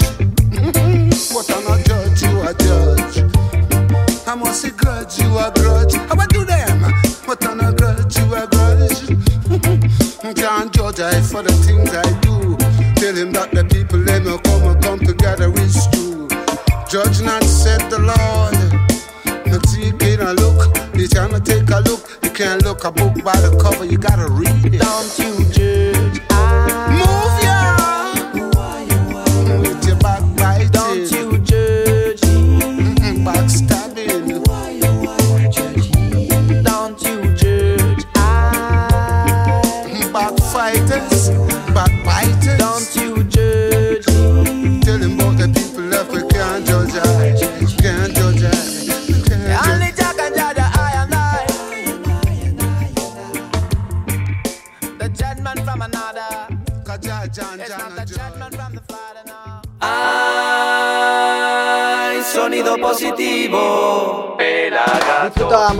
The 11.45 11.53
things 11.65 11.91
I 11.93 12.09
do. 12.21 12.57
Tell 13.01 13.15
him 13.15 13.33
that 13.33 13.51
the 13.53 13.65
people 13.65 13.99
let 13.99 14.23
me 14.25 14.37
come 14.45 14.63
and 14.65 14.83
come 14.83 14.99
together 14.99 15.53
is 15.61 15.87
true. 15.93 16.29
Judge 16.89 17.23
not 17.23 17.43
said 17.45 17.81
the 17.91 18.01
Lord. 18.01 18.55
No 19.47 19.59
take 19.61 20.21
a 20.21 20.33
look. 20.33 20.77
You 20.97 21.07
tryna 21.09 21.45
take 21.45 21.71
a 21.71 21.81
look. 21.81 22.19
You 22.23 22.31
can't 22.31 22.63
look 22.65 22.85
a 22.85 22.91
book 22.91 23.15
by 23.23 23.39
the 23.41 23.57
cover. 23.61 23.85
You 23.85 23.99
gotta 23.99 24.29
read 24.31 24.75
it. 24.75 24.81
Don't 24.81 25.19
you 25.19 25.45
judge. 25.53 25.94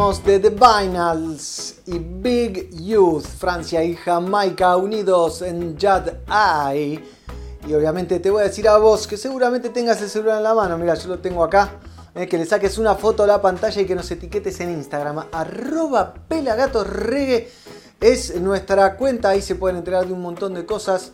De 0.05 0.39
The 0.39 0.51
Vinals 0.51 1.77
y 1.87 1.99
Big 1.99 2.69
Youth, 2.73 3.25
Francia 3.25 3.83
y 3.83 3.97
Jamaica 3.97 4.77
unidos 4.77 5.41
en 5.41 5.79
Jad 5.79 6.09
Eye. 6.29 7.03
Y 7.67 7.73
obviamente 7.73 8.21
te 8.21 8.31
voy 8.31 8.43
a 8.43 8.45
decir 8.45 8.69
a 8.69 8.77
vos 8.77 9.07
que 9.07 9.17
seguramente 9.17 9.71
tengas 9.71 10.03
el 10.03 10.11
celular 10.11 10.37
en 10.37 10.43
la 10.43 10.53
mano. 10.53 10.77
Mira, 10.77 10.93
yo 10.95 11.09
lo 11.09 11.21
tengo 11.21 11.43
acá. 11.43 11.81
eh, 12.15 12.29
que 12.29 12.37
le 12.37 12.45
saques 12.45 12.77
una 12.77 12.97
foto 12.97 13.23
a 13.23 13.27
la 13.27 13.41
pantalla 13.41 13.81
y 13.81 13.87
que 13.87 13.95
nos 13.95 14.11
etiquetes 14.11 14.61
en 14.61 14.73
Instagram. 14.73 15.25
Arroba 15.33 16.13
Pelagatosregue 16.29 17.51
es 17.99 18.39
nuestra 18.39 18.99
cuenta. 18.99 19.31
Ahí 19.31 19.41
se 19.41 19.55
pueden 19.55 19.79
enterar 19.79 20.07
de 20.07 20.13
un 20.13 20.21
montón 20.21 20.53
de 20.53 20.67
cosas. 20.67 21.13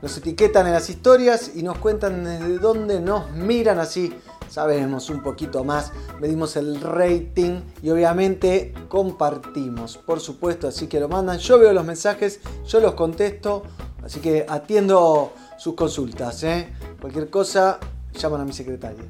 Nos 0.00 0.16
etiquetan 0.16 0.66
en 0.66 0.72
las 0.72 0.88
historias 0.88 1.50
y 1.54 1.62
nos 1.62 1.76
cuentan 1.76 2.24
desde 2.24 2.56
dónde 2.56 3.00
nos 3.00 3.30
miran 3.32 3.78
así. 3.80 4.14
Sabemos 4.50 5.10
un 5.10 5.22
poquito 5.22 5.62
más, 5.62 5.92
medimos 6.20 6.56
el 6.56 6.80
rating 6.80 7.60
y 7.84 7.90
obviamente 7.90 8.74
compartimos, 8.88 9.96
por 9.96 10.18
supuesto, 10.18 10.66
así 10.66 10.88
que 10.88 10.98
lo 10.98 11.08
mandan, 11.08 11.38
yo 11.38 11.56
veo 11.56 11.72
los 11.72 11.84
mensajes, 11.84 12.40
yo 12.66 12.80
los 12.80 12.94
contesto, 12.94 13.62
así 14.02 14.18
que 14.18 14.44
atiendo 14.48 15.32
sus 15.56 15.74
consultas, 15.74 16.42
¿eh? 16.42 16.68
cualquier 17.00 17.30
cosa, 17.30 17.78
llaman 18.12 18.40
a 18.40 18.44
mi 18.44 18.52
secretaria. 18.52 19.04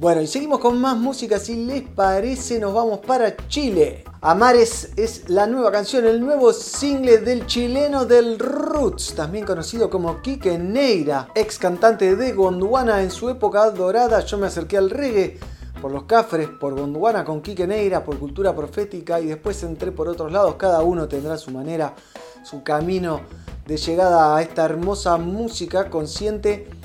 Bueno, 0.00 0.22
y 0.22 0.26
seguimos 0.26 0.60
con 0.60 0.80
más 0.80 0.96
música, 0.96 1.38
si 1.38 1.66
les 1.66 1.82
parece, 1.82 2.58
nos 2.58 2.72
vamos 2.72 3.00
para 3.00 3.36
Chile. 3.48 4.02
Amares 4.22 4.92
es 4.96 5.28
la 5.28 5.46
nueva 5.46 5.70
canción, 5.70 6.06
el 6.06 6.22
nuevo 6.22 6.54
single 6.54 7.18
del 7.18 7.44
chileno 7.44 8.06
del 8.06 8.38
Roots, 8.38 9.14
también 9.14 9.44
conocido 9.44 9.90
como 9.90 10.22
Quique 10.22 10.56
Neira, 10.56 11.28
ex 11.34 11.58
cantante 11.58 12.16
de 12.16 12.32
Gondwana 12.32 13.02
en 13.02 13.10
su 13.10 13.28
época 13.28 13.70
dorada. 13.72 14.20
Yo 14.20 14.38
me 14.38 14.46
acerqué 14.46 14.78
al 14.78 14.88
reggae 14.88 15.38
por 15.82 15.92
los 15.92 16.04
cafres, 16.04 16.48
por 16.48 16.74
Gondwana 16.74 17.22
con 17.22 17.42
Quique 17.42 17.66
Neira, 17.66 18.02
por 18.02 18.18
cultura 18.18 18.56
profética 18.56 19.20
y 19.20 19.26
después 19.26 19.62
entré 19.64 19.92
por 19.92 20.08
otros 20.08 20.32
lados. 20.32 20.54
Cada 20.54 20.80
uno 20.80 21.08
tendrá 21.08 21.36
su 21.36 21.50
manera, 21.50 21.94
su 22.42 22.62
camino 22.62 23.20
de 23.66 23.76
llegada 23.76 24.34
a 24.34 24.40
esta 24.40 24.64
hermosa 24.64 25.18
música 25.18 25.90
consciente 25.90 26.79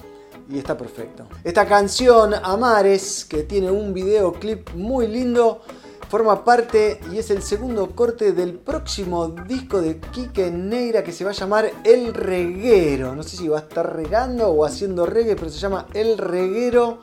y 0.50 0.58
está 0.58 0.78
perfecto. 0.78 1.28
Esta 1.44 1.66
canción, 1.66 2.34
Amares, 2.34 3.26
que 3.26 3.44
tiene 3.44 3.72
un 3.72 3.94
videoclip 3.94 4.72
muy 4.74 5.08
lindo, 5.08 5.62
forma 6.10 6.44
parte 6.44 7.00
y 7.12 7.18
es 7.18 7.32
el 7.32 7.42
segundo 7.42 7.92
corte 7.92 8.32
del 8.32 8.54
próximo 8.54 9.28
disco 9.28 9.82
de 9.82 10.00
Quique 10.00 10.52
Neira 10.52 11.04
que 11.04 11.12
se 11.12 11.26
va 11.26 11.32
a 11.32 11.34
llamar 11.34 11.72
El 11.84 12.14
Reguero. 12.14 13.16
No 13.16 13.24
sé 13.24 13.38
si 13.38 13.48
va 13.48 13.58
a 13.58 13.62
estar 13.62 13.96
regando 13.96 14.50
o 14.50 14.66
haciendo 14.66 15.06
reggae, 15.06 15.36
pero 15.36 15.50
se 15.50 15.60
llama 15.60 15.88
El 15.94 16.18
Reguero. 16.18 17.00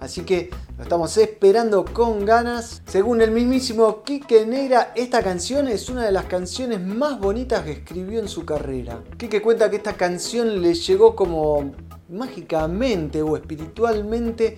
Así 0.00 0.22
que 0.22 0.50
lo 0.78 0.82
estamos 0.82 1.16
esperando 1.18 1.84
con 1.84 2.24
ganas. 2.24 2.82
Según 2.86 3.20
el 3.20 3.30
mismísimo 3.30 4.02
Quique 4.02 4.46
Neira, 4.46 4.92
esta 4.94 5.22
canción 5.22 5.68
es 5.68 5.90
una 5.90 6.04
de 6.04 6.12
las 6.12 6.24
canciones 6.24 6.80
más 6.80 7.20
bonitas 7.20 7.62
que 7.62 7.72
escribió 7.72 8.18
en 8.18 8.28
su 8.28 8.46
carrera. 8.46 9.02
Quique 9.18 9.42
cuenta 9.42 9.68
que 9.68 9.76
esta 9.76 9.92
canción 9.92 10.62
le 10.62 10.72
llegó 10.72 11.14
como 11.14 11.72
mágicamente 12.10 13.22
o 13.22 13.36
espiritualmente 13.36 14.56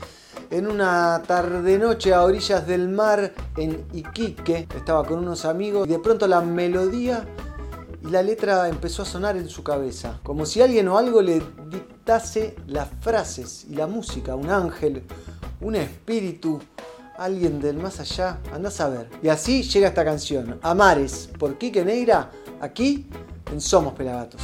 en 0.51 0.67
una 0.67 1.23
tarde-noche 1.27 2.13
a 2.13 2.25
orillas 2.25 2.67
del 2.67 2.89
mar 2.89 3.33
en 3.57 3.85
Iquique. 3.93 4.67
Estaba 4.75 5.05
con 5.05 5.19
unos 5.19 5.45
amigos 5.45 5.87
y 5.89 5.93
de 5.93 5.99
pronto 5.99 6.27
la 6.27 6.41
melodía 6.41 7.27
y 8.03 8.09
la 8.09 8.23
letra 8.23 8.69
empezó 8.69 9.03
a 9.03 9.05
sonar 9.05 9.37
en 9.37 9.49
su 9.49 9.63
cabeza, 9.63 10.19
como 10.23 10.45
si 10.45 10.61
alguien 10.61 10.89
o 10.89 10.99
algo 10.99 11.23
le 11.23 11.41
dictase 11.69 12.57
las 12.67 12.89
frases 13.01 13.65
y 13.69 13.77
la 13.77 13.87
música, 13.87 14.35
un 14.35 14.51
ángel, 14.51 15.05
un 15.61 15.77
espíritu, 15.77 16.61
alguien 17.17 17.61
del 17.61 17.77
más 17.77 18.01
allá, 18.01 18.41
andás 18.53 18.81
a 18.81 18.89
ver. 18.89 19.09
Y 19.23 19.29
así 19.29 19.63
llega 19.63 19.89
esta 19.89 20.05
canción, 20.05 20.59
Amares, 20.63 21.31
por 21.39 21.59
Quique 21.59 21.85
Neira, 21.85 22.31
aquí 22.61 23.07
en 23.53 23.61
Somos 23.61 23.95
Pelagatos. 23.95 24.41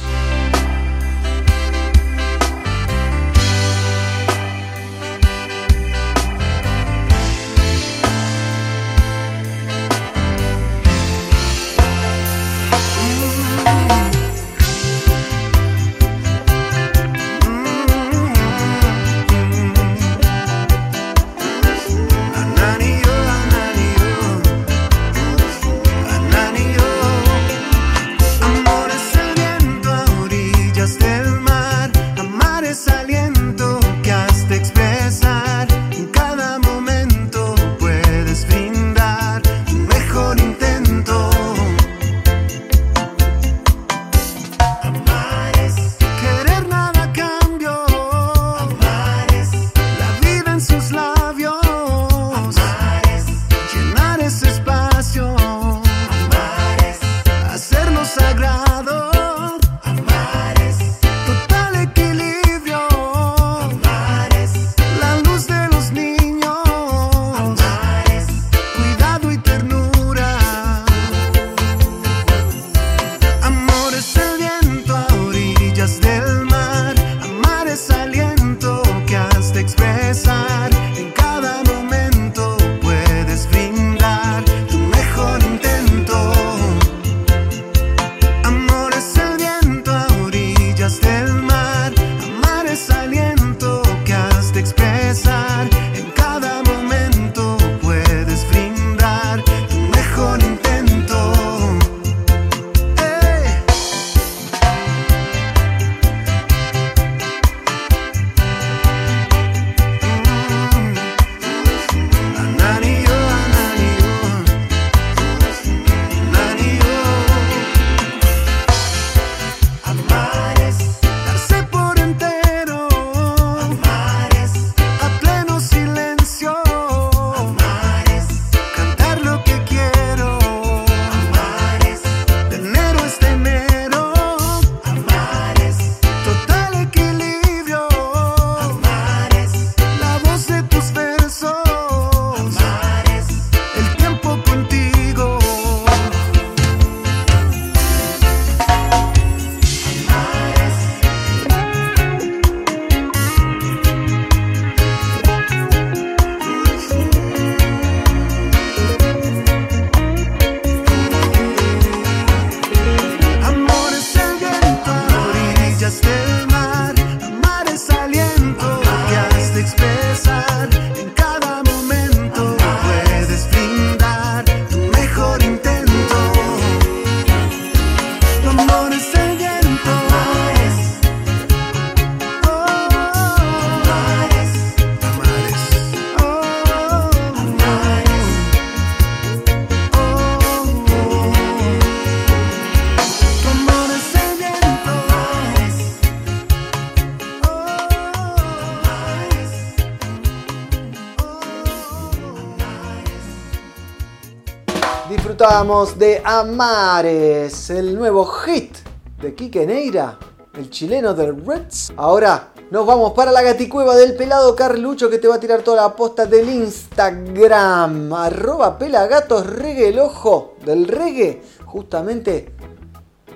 De 205.59 206.21
Amares, 206.23 207.69
el 207.69 207.93
nuevo 207.93 208.25
hit 208.25 208.77
de 209.21 209.35
Quique 209.35 209.65
Neira, 209.65 210.17
el 210.57 210.69
chileno 210.69 211.13
del 211.13 211.45
Reds. 211.45 211.91
Ahora 211.97 212.53
nos 212.71 212.85
vamos 212.85 213.11
para 213.11 213.33
la 213.33 213.41
gaticueva 213.41 213.97
del 213.97 214.15
pelado 214.15 214.55
Carlucho 214.55 215.09
que 215.09 215.17
te 215.17 215.27
va 215.27 215.35
a 215.35 215.39
tirar 215.41 215.61
toda 215.61 215.81
la 215.81 215.95
posta 215.97 216.25
del 216.25 216.47
Instagram. 216.47 218.13
Arroba 218.13 218.79
pelagatos 218.79 219.47
reggae, 219.47 219.89
el 219.89 219.99
ojo 219.99 220.55
del 220.63 220.87
reggae. 220.87 221.41
Justamente 221.65 222.53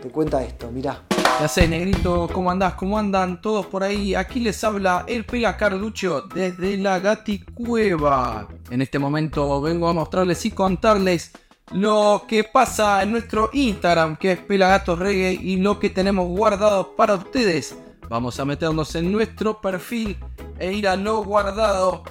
te 0.01 0.07
cuenta 0.07 0.41
esto, 0.41 0.71
mirá. 0.71 1.03
Ya 1.41 1.47
sé, 1.47 1.67
negrito, 1.67 2.29
¿cómo 2.31 2.51
andás? 2.51 2.75
¿Cómo 2.75 2.97
andan 2.97 3.41
todos 3.41 3.65
por 3.65 3.83
ahí? 3.83 4.15
Aquí 4.15 4.39
les 4.39 4.63
habla 4.63 5.03
el 5.07 5.25
Pela 5.25 5.57
Carlucho 5.57 6.21
desde 6.33 6.77
la 6.77 6.99
Gaticueva. 6.99 8.47
En 8.69 8.81
este 8.81 8.99
momento 8.99 9.59
vengo 9.59 9.89
a 9.89 9.93
mostrarles 9.93 10.45
y 10.45 10.51
contarles 10.51 11.31
lo 11.71 12.25
que 12.27 12.43
pasa 12.43 13.01
en 13.03 13.11
nuestro 13.11 13.49
Instagram, 13.53 14.17
que 14.17 14.33
es 14.33 14.39
Pelagatos 14.39 14.99
Reggae, 14.99 15.33
y 15.33 15.57
lo 15.57 15.79
que 15.79 15.89
tenemos 15.89 16.27
guardado 16.27 16.95
para 16.95 17.15
ustedes. 17.15 17.75
Vamos 18.09 18.39
a 18.39 18.45
meternos 18.45 18.93
en 18.95 19.11
nuestro 19.11 19.59
perfil 19.59 20.17
e 20.59 20.73
ir 20.73 20.87
a 20.87 20.95
lo 20.95 21.23
guardado. 21.23 22.03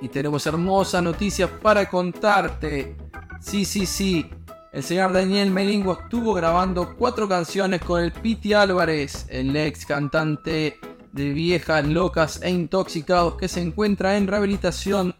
Y 0.00 0.08
tenemos 0.08 0.46
hermosas 0.46 1.02
noticias 1.02 1.50
para 1.62 1.88
contarte. 1.88 2.94
Sí, 3.40 3.64
sí, 3.64 3.86
sí. 3.86 4.30
El 4.72 4.82
señor 4.82 5.12
Daniel 5.12 5.50
Melingo 5.50 5.98
estuvo 6.00 6.34
grabando 6.34 6.94
cuatro 6.96 7.28
canciones 7.28 7.80
con 7.80 8.02
el 8.02 8.12
Piti 8.12 8.52
Álvarez, 8.52 9.26
el 9.28 9.56
ex 9.56 9.86
cantante 9.86 10.78
de 11.12 11.30
Viejas 11.30 11.86
Locas 11.86 12.40
e 12.42 12.50
Intoxicados 12.50 13.34
que 13.36 13.48
se 13.48 13.60
encuentra 13.60 14.16
en 14.16 14.26
rehabilitación 14.26 15.16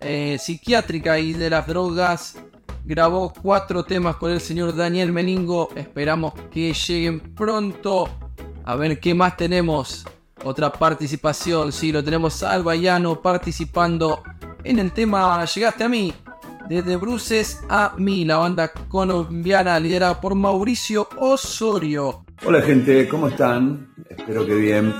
eh, 0.00 0.36
psiquiátrica 0.38 1.18
y 1.20 1.32
de 1.32 1.48
las 1.48 1.66
drogas. 1.66 2.36
Grabó 2.84 3.32
cuatro 3.32 3.84
temas 3.84 4.16
con 4.16 4.32
el 4.32 4.40
señor 4.40 4.74
Daniel 4.74 5.12
Melingo. 5.12 5.68
Esperamos 5.76 6.34
que 6.50 6.72
lleguen 6.72 7.20
pronto. 7.20 8.08
A 8.64 8.74
ver 8.74 8.98
qué 8.98 9.14
más 9.14 9.36
tenemos. 9.36 10.04
Otra 10.44 10.72
participación. 10.72 11.72
Sí, 11.72 11.92
lo 11.92 12.02
tenemos 12.02 12.42
al 12.42 12.64
Bayano 12.64 13.22
participando 13.22 14.22
en 14.64 14.78
el 14.80 14.92
tema 14.92 15.44
Llegaste 15.44 15.84
a 15.84 15.88
mí. 15.88 16.12
Desde 16.68 16.96
Bruces 16.96 17.60
a 17.68 17.94
mí, 17.98 18.24
la 18.24 18.38
banda 18.38 18.72
colombiana 18.88 19.78
liderada 19.78 20.20
por 20.20 20.34
Mauricio 20.34 21.08
Osorio. 21.18 22.24
Hola 22.44 22.62
gente, 22.62 23.06
¿cómo 23.08 23.28
están? 23.28 23.94
Espero 24.08 24.46
que 24.46 24.54
bien. 24.54 24.94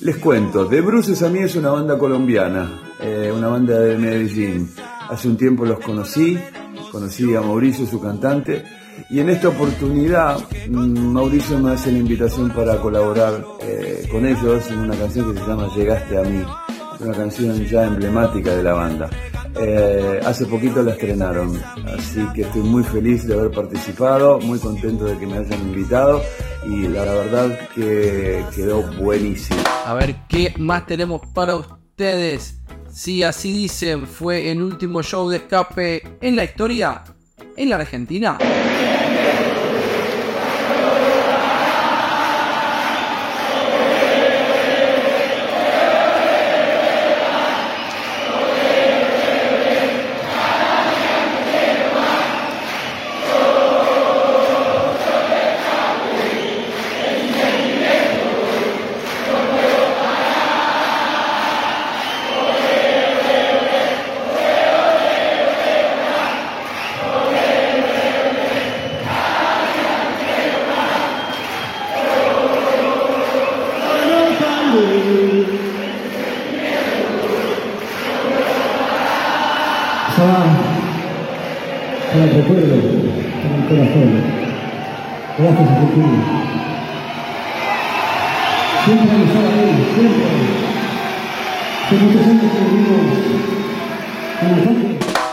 Les 0.00 0.16
cuento, 0.16 0.66
De 0.66 0.80
Bruces 0.80 1.22
a 1.22 1.30
mí 1.30 1.38
es 1.38 1.56
una 1.56 1.70
banda 1.70 1.96
colombiana, 1.98 2.82
eh, 3.00 3.32
una 3.34 3.48
banda 3.48 3.80
de 3.80 3.96
Medellín. 3.96 4.70
Hace 5.08 5.28
un 5.28 5.36
tiempo 5.36 5.64
los 5.64 5.78
conocí, 5.80 6.38
conocí 6.94 7.34
a 7.34 7.40
Mauricio, 7.40 7.86
su 7.86 8.00
cantante, 8.00 8.62
y 9.10 9.18
en 9.18 9.28
esta 9.28 9.48
oportunidad 9.48 10.38
mm, 10.68 11.12
Mauricio 11.12 11.58
me 11.58 11.72
hace 11.72 11.90
la 11.90 11.98
invitación 11.98 12.50
para 12.50 12.76
colaborar 12.76 13.44
eh, 13.62 14.06
con 14.08 14.24
ellos 14.24 14.70
en 14.70 14.78
una 14.78 14.96
canción 14.96 15.34
que 15.34 15.40
se 15.40 15.44
llama 15.44 15.68
Llegaste 15.74 16.16
a 16.16 16.22
mí, 16.22 16.44
una 17.00 17.12
canción 17.12 17.64
ya 17.64 17.86
emblemática 17.86 18.54
de 18.54 18.62
la 18.62 18.74
banda. 18.74 19.10
Eh, 19.60 20.20
hace 20.24 20.46
poquito 20.46 20.84
la 20.84 20.92
estrenaron, 20.92 21.60
así 21.98 22.24
que 22.32 22.42
estoy 22.42 22.62
muy 22.62 22.84
feliz 22.84 23.26
de 23.26 23.34
haber 23.34 23.50
participado, 23.50 24.38
muy 24.38 24.60
contento 24.60 25.04
de 25.04 25.18
que 25.18 25.26
me 25.26 25.38
hayan 25.38 25.60
invitado 25.62 26.22
y 26.64 26.86
la, 26.86 27.02
verdad 27.02 27.58
que 27.74 28.44
quedó 28.54 28.82
buenísimo. 29.00 29.60
A 29.84 29.94
ver 29.94 30.14
qué 30.28 30.54
más 30.58 30.86
tenemos 30.86 31.22
para 31.34 31.56
ustedes. 31.56 32.60
Si 32.94 33.24
así 33.24 33.52
dicen, 33.52 34.06
fue 34.06 34.52
el 34.52 34.62
último 34.62 35.02
show 35.02 35.28
de 35.28 35.38
escape 35.38 36.16
en 36.20 36.36
la 36.36 36.44
historia 36.44 37.02
en 37.56 37.68
la 37.68 37.76
Argentina. 37.76 38.38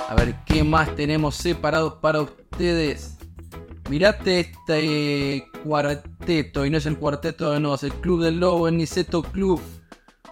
A 0.09 0.15
ver 0.15 0.35
qué 0.45 0.63
más 0.63 0.93
tenemos 0.95 1.35
separados 1.35 1.93
para 2.01 2.21
ustedes. 2.21 3.17
Mirate 3.89 4.39
este 4.41 5.45
cuarteto, 5.63 6.65
y 6.65 6.69
no 6.69 6.77
es 6.77 6.85
el 6.85 6.97
cuarteto 6.97 7.51
de 7.51 7.59
nos, 7.59 7.83
el 7.83 7.93
Club 7.93 8.21
del 8.23 8.39
Lobo, 8.39 8.67
el 8.67 8.77
Niceto 8.77 9.21
Club, 9.21 9.61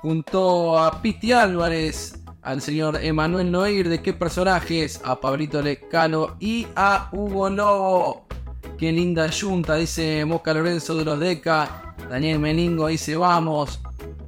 junto 0.01 0.77
a 0.77 1.01
Piti 1.01 1.31
Álvarez, 1.31 2.18
al 2.41 2.61
señor 2.61 2.97
Emanuel 3.01 3.51
Noir 3.51 3.89
de 3.89 4.01
qué 4.01 4.13
personajes, 4.13 5.01
a 5.03 5.19
Pablito 5.19 5.61
Lecano 5.61 6.35
y 6.39 6.67
a 6.75 7.09
Hugo 7.11 7.49
Lobo. 7.49 8.27
Qué 8.77 8.91
linda 8.91 9.27
yunta, 9.27 9.75
dice 9.75 10.23
Mosca 10.25 10.53
Lorenzo 10.53 10.95
de 10.95 11.05
los 11.05 11.19
Deca. 11.19 11.95
Daniel 12.09 12.39
Meningo 12.39 12.87
dice 12.87 13.15
vamos. 13.15 13.81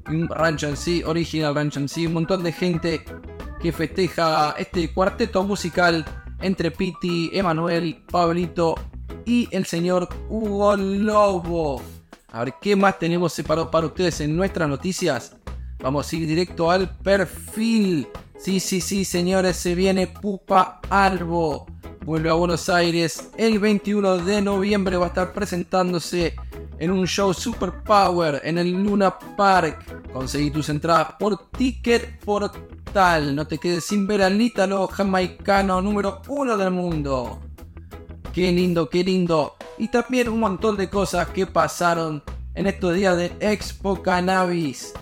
Rancho 0.05 0.67
en 0.67 0.75
sí, 0.75 1.03
original 1.05 1.55
rancho 1.55 1.79
en 1.79 1.87
sí. 1.87 2.05
Un 2.05 2.13
montón 2.13 2.43
de 2.43 2.51
gente 2.51 3.05
que 3.61 3.71
festeja 3.71 4.55
este 4.57 4.93
cuarteto 4.93 5.43
musical 5.43 6.03
entre 6.41 6.71
Piti, 6.71 7.29
Emanuel, 7.33 8.03
Pablito 8.11 8.75
y 9.25 9.47
el 9.51 9.65
señor 9.65 10.09
Hugo 10.29 10.75
Lobo. 10.75 11.81
A 12.33 12.43
ver 12.43 12.55
qué 12.61 12.75
más 12.75 12.97
tenemos 12.99 13.33
separado 13.33 13.69
para 13.69 13.87
ustedes 13.87 14.19
en 14.21 14.35
nuestras 14.35 14.67
noticias. 14.67 15.35
Vamos 15.81 16.11
a 16.11 16.15
ir 16.15 16.27
directo 16.27 16.69
al 16.69 16.95
perfil. 16.97 18.07
Sí, 18.37 18.59
sí, 18.59 18.81
sí, 18.81 19.03
señores, 19.03 19.57
se 19.57 19.75
viene 19.75 20.07
Pupa 20.07 20.79
Albo. 20.89 21.65
Vuelve 22.05 22.29
a 22.29 22.33
Buenos 22.33 22.69
Aires 22.69 23.29
el 23.37 23.59
21 23.59 24.17
de 24.17 24.41
noviembre. 24.41 24.97
Va 24.97 25.05
a 25.05 25.09
estar 25.09 25.33
presentándose 25.33 26.35
en 26.77 26.91
un 26.91 27.05
show 27.07 27.33
Super 27.33 27.83
Power 27.83 28.41
en 28.43 28.57
el 28.57 28.71
Luna 28.71 29.17
Park. 29.37 30.11
Conseguí 30.11 30.51
tus 30.51 30.69
entradas 30.69 31.15
por 31.19 31.49
Ticket 31.51 32.19
Portal. 32.23 33.35
No 33.35 33.45
te 33.45 33.57
quedes 33.57 33.85
sin 33.85 34.05
ver 34.05 34.21
al 34.21 34.39
ítalo 34.39 34.87
jamaicano 34.87 35.81
número 35.81 36.21
uno 36.27 36.57
del 36.57 36.71
mundo. 36.71 37.39
Qué 38.33 38.51
lindo, 38.51 38.87
qué 38.89 39.03
lindo. 39.03 39.55
Y 39.77 39.87
también 39.87 40.29
un 40.29 40.39
montón 40.39 40.77
de 40.77 40.89
cosas 40.89 41.27
que 41.29 41.47
pasaron 41.47 42.23
en 42.55 42.67
estos 42.67 42.95
días 42.95 43.17
de 43.17 43.31
Expo 43.39 44.01
Cannabis. 44.01 44.93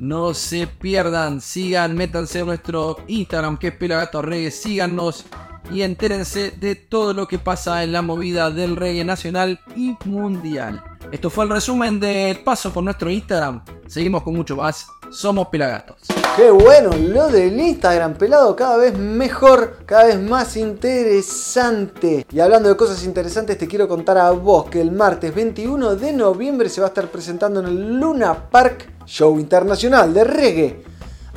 No 0.00 0.34
se 0.34 0.66
pierdan, 0.66 1.40
sigan, 1.40 1.94
métanse 1.94 2.40
a 2.40 2.44
nuestro 2.44 2.96
Instagram 3.06 3.58
que 3.58 3.68
es 3.68 3.74
Pelagato 3.74 4.22
Reggae, 4.22 4.50
síganos 4.50 5.24
y 5.70 5.82
entérense 5.82 6.50
de 6.50 6.74
todo 6.74 7.14
lo 7.14 7.26
que 7.26 7.38
pasa 7.38 7.82
en 7.82 7.92
la 7.92 8.02
movida 8.02 8.50
del 8.50 8.76
reggae 8.76 9.04
nacional 9.04 9.60
y 9.76 9.96
mundial. 10.04 10.82
Esto 11.12 11.30
fue 11.30 11.44
el 11.44 11.50
resumen 11.50 12.00
del 12.00 12.40
paso 12.40 12.72
por 12.72 12.82
nuestro 12.82 13.10
Instagram. 13.10 13.62
Seguimos 13.86 14.22
con 14.22 14.34
mucho 14.34 14.56
más. 14.56 14.86
Somos 15.10 15.48
Pelagatos. 15.48 15.98
Qué 16.36 16.50
bueno, 16.50 16.90
lo 16.96 17.28
del 17.28 17.60
Instagram 17.60 18.14
pelado 18.14 18.56
cada 18.56 18.76
vez 18.78 18.98
mejor, 18.98 19.84
cada 19.86 20.06
vez 20.06 20.20
más 20.20 20.56
interesante. 20.56 22.26
Y 22.32 22.40
hablando 22.40 22.68
de 22.68 22.76
cosas 22.76 23.04
interesantes, 23.04 23.56
te 23.56 23.68
quiero 23.68 23.86
contar 23.86 24.18
a 24.18 24.32
vos 24.32 24.68
que 24.68 24.80
el 24.80 24.90
martes 24.90 25.32
21 25.32 25.94
de 25.94 26.12
noviembre 26.12 26.68
se 26.68 26.80
va 26.80 26.88
a 26.88 26.90
estar 26.90 27.06
presentando 27.08 27.60
en 27.60 27.66
el 27.66 28.00
Luna 28.00 28.50
Park 28.50 28.93
Show 29.06 29.38
Internacional 29.38 30.12
de 30.12 30.24
Reggae. 30.24 30.84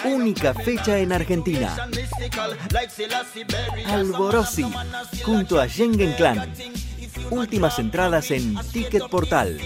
Única 0.05 0.55
fecha 0.55 0.99
en 0.99 1.13
Argentina. 1.13 1.77
Alborosi, 3.87 4.65
junto 5.25 5.61
a 5.61 5.69
Jengen 5.69 6.13
Clan. 6.13 6.53
Últimas 7.31 7.79
entradas 7.79 8.31
en 8.31 8.57
Ticket 8.73 9.09
Portal. 9.09 9.59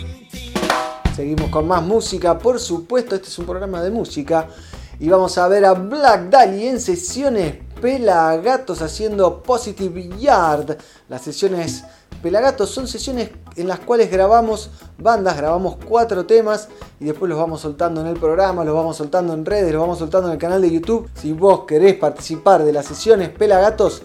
Seguimos 1.14 1.50
con 1.50 1.66
más 1.66 1.82
música, 1.82 2.38
por 2.38 2.60
supuesto, 2.60 3.16
este 3.16 3.28
es 3.28 3.38
un 3.38 3.46
programa 3.46 3.82
de 3.82 3.90
música. 3.90 4.48
Y 5.00 5.08
vamos 5.08 5.38
a 5.38 5.46
ver 5.46 5.64
a 5.64 5.74
Black 5.74 6.28
Dahlia 6.28 6.70
en 6.70 6.80
sesiones 6.80 7.54
Pelagatos 7.80 8.82
haciendo 8.82 9.42
Positive 9.42 10.08
Yard. 10.18 10.76
Las 11.08 11.22
sesiones 11.22 11.84
Pelagatos 12.22 12.70
son 12.70 12.88
sesiones 12.88 13.30
en 13.54 13.68
las 13.68 13.78
cuales 13.78 14.10
grabamos 14.10 14.70
bandas, 14.98 15.36
grabamos 15.36 15.76
cuatro 15.88 16.26
temas 16.26 16.68
y 16.98 17.04
después 17.04 17.28
los 17.28 17.38
vamos 17.38 17.60
soltando 17.60 18.00
en 18.00 18.08
el 18.08 18.18
programa, 18.18 18.64
los 18.64 18.74
vamos 18.74 18.96
soltando 18.96 19.34
en 19.34 19.44
redes, 19.44 19.72
los 19.72 19.80
vamos 19.80 19.98
soltando 19.98 20.28
en 20.28 20.32
el 20.32 20.38
canal 20.38 20.60
de 20.60 20.70
YouTube. 20.70 21.08
Si 21.14 21.32
vos 21.32 21.64
querés 21.64 21.94
participar 21.94 22.64
de 22.64 22.72
las 22.72 22.86
sesiones 22.86 23.28
Pelagatos, 23.28 24.02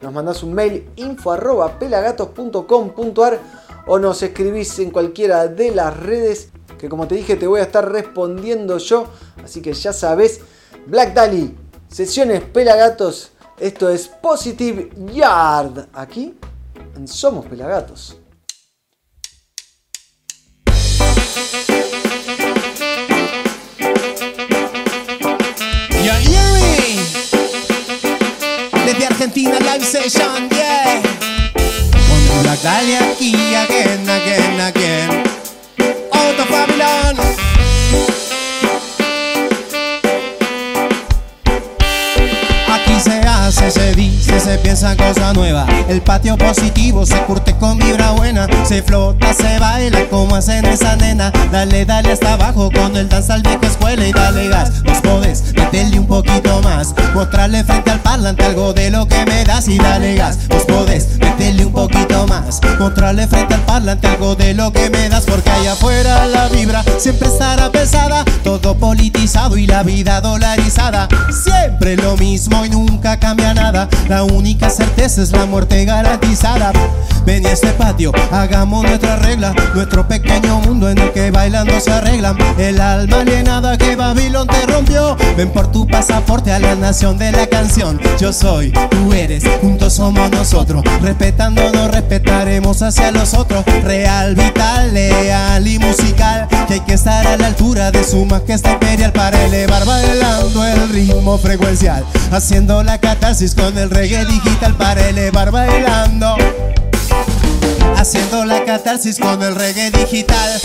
nos 0.00 0.12
mandás 0.12 0.42
un 0.42 0.54
mail 0.54 0.88
info 0.94 1.32
arroba 1.32 1.78
pelagatos.com.ar 1.78 3.40
o 3.88 3.98
nos 3.98 4.22
escribís 4.22 4.78
en 4.78 4.90
cualquiera 4.90 5.48
de 5.48 5.74
las 5.74 5.96
redes 5.98 6.50
que 6.78 6.88
como 6.88 7.08
te 7.08 7.14
dije 7.14 7.36
te 7.36 7.46
voy 7.46 7.60
a 7.60 7.64
estar 7.64 7.90
respondiendo 7.90 8.78
yo. 8.78 9.06
Así 9.42 9.62
que 9.62 9.72
ya 9.72 9.92
sabes, 9.92 10.40
Black 10.86 11.14
Dali, 11.14 11.56
sesiones 11.88 12.42
Pelagatos, 12.42 13.32
esto 13.58 13.88
es 13.88 14.08
Positive 14.08 14.90
Yard, 15.12 15.88
aquí 15.92 16.34
en 16.96 17.08
Somos 17.08 17.46
Pelagatos. 17.46 18.16
Desde 28.86 29.06
Argentina 29.06 29.58
Live 29.58 29.84
Session, 29.84 30.48
yeah. 30.48 31.02
Con 32.36 32.46
la 32.46 32.56
calle 32.56 32.98
aquí, 32.98 33.34
again, 33.34 34.08
again, 34.08 34.60
again. 34.60 34.85
Se 44.46 44.58
piensa 44.58 44.96
cosa 44.96 45.32
nueva. 45.32 45.66
El 45.88 46.00
patio 46.02 46.38
positivo 46.38 47.04
se 47.04 47.16
curte 47.22 47.56
con 47.56 47.78
vibra 47.78 48.12
buena. 48.12 48.46
Se 48.64 48.80
flota, 48.80 49.34
se 49.34 49.58
baila 49.58 50.08
como 50.08 50.36
hacen 50.36 50.64
esa 50.66 50.94
nena. 50.94 51.32
Dale, 51.50 51.84
dale 51.84 52.12
hasta 52.12 52.34
abajo 52.34 52.70
con 52.70 52.96
el 52.96 53.08
danza 53.08 53.34
al 53.34 53.42
vieja 53.42 53.66
escuela 53.66 54.06
y 54.06 54.12
dale 54.12 54.48
gas. 54.48 54.84
Vos 54.84 54.98
podés 54.98 55.52
meterle 55.52 55.98
un 55.98 56.06
poquito 56.06 56.62
más. 56.62 56.94
Mostrarle 57.12 57.64
frente 57.64 57.90
al 57.90 57.98
parlante 57.98 58.44
algo 58.44 58.72
de 58.72 58.90
lo 58.90 59.08
que 59.08 59.26
me 59.26 59.42
das 59.42 59.66
y 59.66 59.78
dale 59.78 60.14
gas. 60.14 60.38
Vos 60.48 60.62
podés 60.62 61.18
meterle 61.18 61.66
un 61.66 61.72
poquito 61.72 62.28
más. 62.28 62.60
Mostrarle 62.78 63.26
frente 63.26 63.54
al 63.54 63.62
parlante 63.62 64.06
algo 64.06 64.36
de 64.36 64.54
lo 64.54 64.72
que 64.72 64.90
me 64.90 65.08
das. 65.08 65.24
Porque 65.24 65.50
allá 65.50 65.72
afuera 65.72 66.24
la 66.28 66.48
vibra 66.48 66.84
siempre 66.98 67.26
estará 67.26 67.72
pesada. 67.72 68.24
Todo 68.44 68.76
politizado 68.76 69.56
y 69.56 69.66
la 69.66 69.82
vida 69.82 70.20
dolarizada. 70.20 71.08
Siempre 71.32 71.96
lo 71.96 72.16
mismo 72.16 72.64
y 72.64 72.70
nunca 72.70 73.18
cambia 73.18 73.52
nada. 73.52 73.88
La 74.08 74.22
única 74.36 74.68
certeza 74.68 75.22
es 75.22 75.32
la 75.32 75.46
muerte 75.46 75.84
garantizada. 75.84 76.72
Ven 77.24 77.44
a 77.44 77.50
este 77.50 77.68
patio, 77.68 78.12
hagamos 78.30 78.84
nuestra 78.84 79.16
regla. 79.16 79.52
Nuestro 79.74 80.06
pequeño 80.06 80.60
mundo 80.60 80.88
en 80.88 80.98
el 80.98 81.12
que 81.12 81.30
bailando 81.30 81.80
se 81.80 81.90
arreglan. 81.90 82.36
El 82.56 82.80
alma 82.80 83.20
alienada 83.20 83.76
que 83.76 83.96
Babilón 83.96 84.46
te 84.46 84.64
rompió. 84.66 85.16
Ven 85.36 85.50
por 85.50 85.72
tu 85.72 85.86
pasaporte 85.88 86.52
a 86.52 86.60
la 86.60 86.76
nación 86.76 87.18
de 87.18 87.32
la 87.32 87.48
canción. 87.48 88.00
Yo 88.20 88.32
soy, 88.32 88.70
tú 88.90 89.12
eres, 89.12 89.42
juntos 89.60 89.94
somos 89.94 90.30
nosotros. 90.30 90.84
Respetándonos, 91.02 91.90
respetaremos 91.90 92.80
hacia 92.82 93.10
los 93.10 93.34
otros. 93.34 93.64
Real, 93.82 94.36
vital, 94.36 94.94
leal 94.94 95.66
y 95.66 95.78
musical. 95.78 96.46
Que 96.68 96.74
hay 96.74 96.80
que 96.80 96.94
estar 96.94 97.26
a 97.26 97.36
la 97.36 97.48
altura 97.48 97.90
de 97.90 98.04
su 98.04 98.24
majestad 98.24 98.72
imperial 98.74 99.12
para 99.12 99.42
elevar 99.46 99.84
bailando 99.84 100.64
el 100.64 100.88
ritmo 100.90 101.38
frecuencial. 101.38 102.04
Haciendo 102.30 102.84
la 102.84 102.98
catarsis 102.98 103.54
con 103.54 103.76
el 103.78 103.90
reggae 103.90 104.25
digital 104.26 104.74
para 104.76 105.08
elevar 105.08 105.50
bailando. 105.50 106.36
Haciendo 107.96 108.44
la 108.44 108.64
catarsis 108.64 109.18
con 109.18 109.42
el 109.42 109.54
reggae 109.54 109.90
digital. 109.90 110.60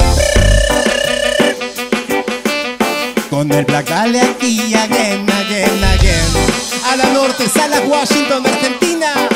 Con 3.30 3.52
el 3.52 3.65
Black 3.65 3.88
Dahlia 3.88 4.24
aquí, 4.24 4.74
again, 4.74 5.26
again, 5.30 5.84
again. 5.84 6.26
A 6.91 6.95
la 6.97 7.06
norte, 7.13 7.47
Salas, 7.47 7.82
Washington, 7.88 8.45
Argentina. 8.45 9.31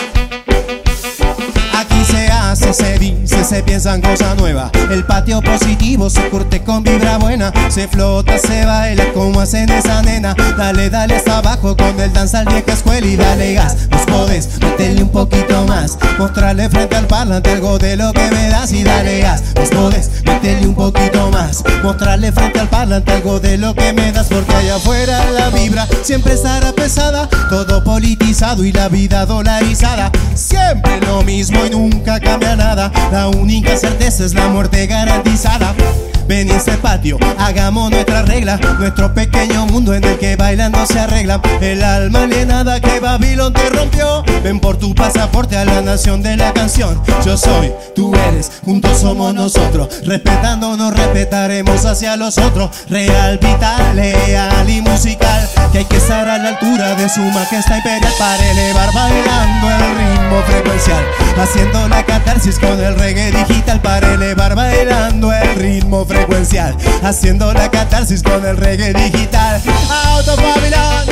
Se 2.75 2.99
dice, 2.99 3.41
se 3.45 3.63
piensa 3.63 3.95
en 3.95 4.01
cosa 4.01 4.35
nueva. 4.35 4.69
El 4.91 5.05
patio 5.05 5.41
positivo 5.41 6.09
se 6.09 6.27
curte 6.27 6.61
con 6.61 6.83
vibra 6.83 7.17
buena. 7.17 7.53
Se 7.69 7.87
flota, 7.87 8.37
se 8.37 8.65
baila 8.65 9.13
como 9.13 9.39
hacen 9.39 9.69
esa 9.69 10.01
nena. 10.01 10.35
Dale, 10.57 10.89
dale 10.89 11.15
hasta 11.15 11.37
abajo 11.37 11.77
con 11.77 11.97
el 12.01 12.11
danza 12.11 12.39
al 12.39 12.47
vieja 12.47 12.73
escuela 12.73 13.07
y 13.07 13.15
dale 13.15 13.53
gas. 13.53 13.87
Vos 13.89 14.01
podés 14.01 14.49
meterle 14.59 15.03
un 15.03 15.09
poquito 15.09 15.65
más. 15.65 15.97
Mostrarle 16.19 16.69
frente 16.69 16.97
al 16.97 17.07
parlante 17.07 17.51
algo 17.51 17.77
de 17.79 17.95
lo 17.95 18.11
que 18.11 18.29
me 18.29 18.49
das 18.49 18.73
y 18.73 18.83
dale 18.83 19.21
gas. 19.21 19.41
Vos 19.55 19.69
podés 19.69 20.09
meterle 20.25 20.67
un 20.67 20.75
poquito 20.75 21.31
más. 21.31 21.63
Mostrarle 21.81 22.33
frente 22.33 22.59
al 22.59 22.67
parlante 22.67 23.13
algo 23.13 23.39
de 23.39 23.57
lo 23.57 23.73
que 23.73 23.93
me 23.93 24.11
das. 24.11 24.27
Porque 24.27 24.53
allá 24.53 24.75
afuera 24.75 25.31
la 25.31 25.49
vibra 25.49 25.87
siempre 26.03 26.33
estará 26.33 26.73
pesada. 26.73 27.29
Todo 27.49 27.81
politizado 27.85 28.65
y 28.65 28.73
la 28.73 28.89
vida 28.89 29.25
dolarizada. 29.25 30.11
Siempre 30.33 30.99
lo 30.99 31.21
mismo 31.21 31.65
y 31.65 31.69
nunca 31.69 32.19
cambia 32.19 32.57
La 33.11 33.27
única 33.27 33.77
certeza 33.77 34.25
es 34.25 34.33
la 34.33 34.47
muerte 34.47 34.87
garantizada. 34.87 35.75
Ven 36.27 36.47
y 36.47 36.51
este 36.51 36.71
patio, 36.77 37.19
hagamos 37.37 37.91
nuestra 37.91 38.23
regla, 38.23 38.57
nuestro 38.79 39.13
pequeño 39.13 39.67
mundo 39.67 39.93
en 39.93 40.03
el 40.03 40.17
que 40.17 40.35
bailando 40.35 40.83
se 40.87 40.99
arregla. 40.99 41.39
El 41.61 41.83
alma 41.83 42.23
alienada 42.23 42.81
que 42.81 42.99
Babilón 42.99 43.53
te 43.53 43.69
rompió. 43.69 44.23
Ven 44.43 44.59
por 44.59 44.77
tu 44.77 44.95
pasaporte 44.95 45.55
a 45.55 45.65
la 45.65 45.81
nación 45.81 46.23
de 46.23 46.35
la 46.35 46.51
canción. 46.51 46.99
Yo 47.23 47.37
soy, 47.37 47.71
tú 47.95 48.11
eres, 48.29 48.51
juntos 48.63 48.97
somos 48.99 49.35
nosotros. 49.35 50.01
Respetándonos, 50.03 50.95
respetaremos 50.95 51.85
hacia 51.85 52.15
los 52.17 52.39
otros. 52.39 52.71
Real, 52.89 53.37
vital, 53.37 53.95
leal 53.95 54.69
y 54.69 54.81
musical. 54.81 55.47
Que 55.71 55.79
hay 55.79 55.85
que 55.85 55.97
estar 55.97 56.27
a 56.27 56.39
la 56.39 56.49
altura 56.49 56.95
de 56.95 57.07
su 57.07 57.21
majestad 57.21 57.77
imperial 57.77 58.13
para 58.17 58.51
elevar 58.51 58.91
bailando 58.93 59.69
el 59.69 59.97
ritmo 59.97 60.41
frecuencial. 60.47 61.03
Haciendo 61.37 61.87
la 61.87 62.03
catarsis 62.03 62.57
con 62.57 62.79
el 62.83 62.95
reggae 62.97 63.31
digital 63.31 63.79
para 63.81 64.13
elevar 64.13 64.55
bailando 64.55 65.31
el 65.31 65.55
ritmo 65.55 66.03
frecuencial. 66.03 66.14
Haciendo 67.03 67.53
la 67.53 67.69
catarsis 67.69 68.23
con 68.23 68.45
el 68.45 68.57
reggae 68.57 68.93
digital. 68.93 69.61
Out 69.89 70.27
of 70.27 70.41
Babylon. 70.41 71.05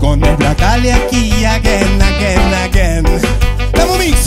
Con 0.00 0.24
el 0.24 0.36
Black 0.36 0.58
Dahlia 0.58 0.96
aquí, 0.96 1.44
again, 1.44 2.00
again, 2.00 2.54
again. 2.64 3.04
Damos 3.72 3.98
mix. 3.98 4.26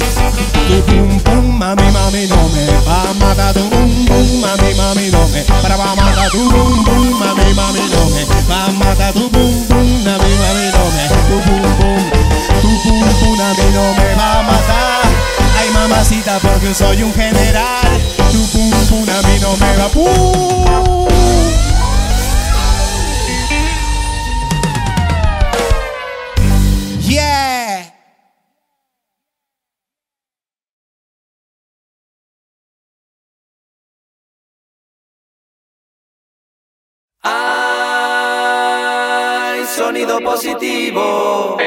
Tu 0.68 0.82
pum 0.86 1.20
pum, 1.20 1.58
mami, 1.58 1.92
mami, 1.92 2.28
no 2.28 2.50
me 2.50 2.66
va 2.88 3.10
a 3.10 3.14
matar 3.14 3.54
tu 3.54 3.70
pum 3.70 4.06
pum, 4.06 4.42
mami, 4.42 4.74
mami, 4.76 5.10
no 5.12 5.28
me 5.30 5.42
para 5.62 5.78
va 5.78 5.92
a 5.92 5.96
matar 5.96 6.30
tu 6.32 6.50
pum 6.50 6.84
pum, 6.84 7.20
mami, 7.20 7.54
mami, 7.54 7.80
no 7.92 8.10
me 8.10 8.26
va 8.50 8.66
a 8.66 8.72
matar 8.72 9.14
tu 9.14 9.30
pum 9.30 9.66
pum, 9.68 10.04
mami, 10.04 10.32
mami, 10.42 10.66
no 10.76 10.84
me 10.94 11.08
tu 11.08 11.20
pum 11.28 11.62
pum, 11.80 12.02
tu 12.62 12.70
pum 12.84 13.00
pum, 13.20 13.38
mami, 13.38 13.66
no 13.74 13.94
me 13.94 14.16
va 14.16 14.40
a 14.40 14.44
matar. 14.44 14.99
Ay, 15.60 15.70
mamacita, 15.72 16.40
porque 16.40 16.74
soy 16.74 17.04
un 17.04 17.14
general. 17.14 18.02
Tu 18.32 18.48
pum 18.48 18.72
pum, 18.88 19.06
a 19.10 19.22
mí 19.28 19.38
no 19.42 19.58
me 19.58 19.78
va 19.78 19.90
pum. 19.90 20.08
Yeah. 27.02 27.94
Hay 37.22 38.06
sonido 39.66 40.22
positivo. 40.22 41.58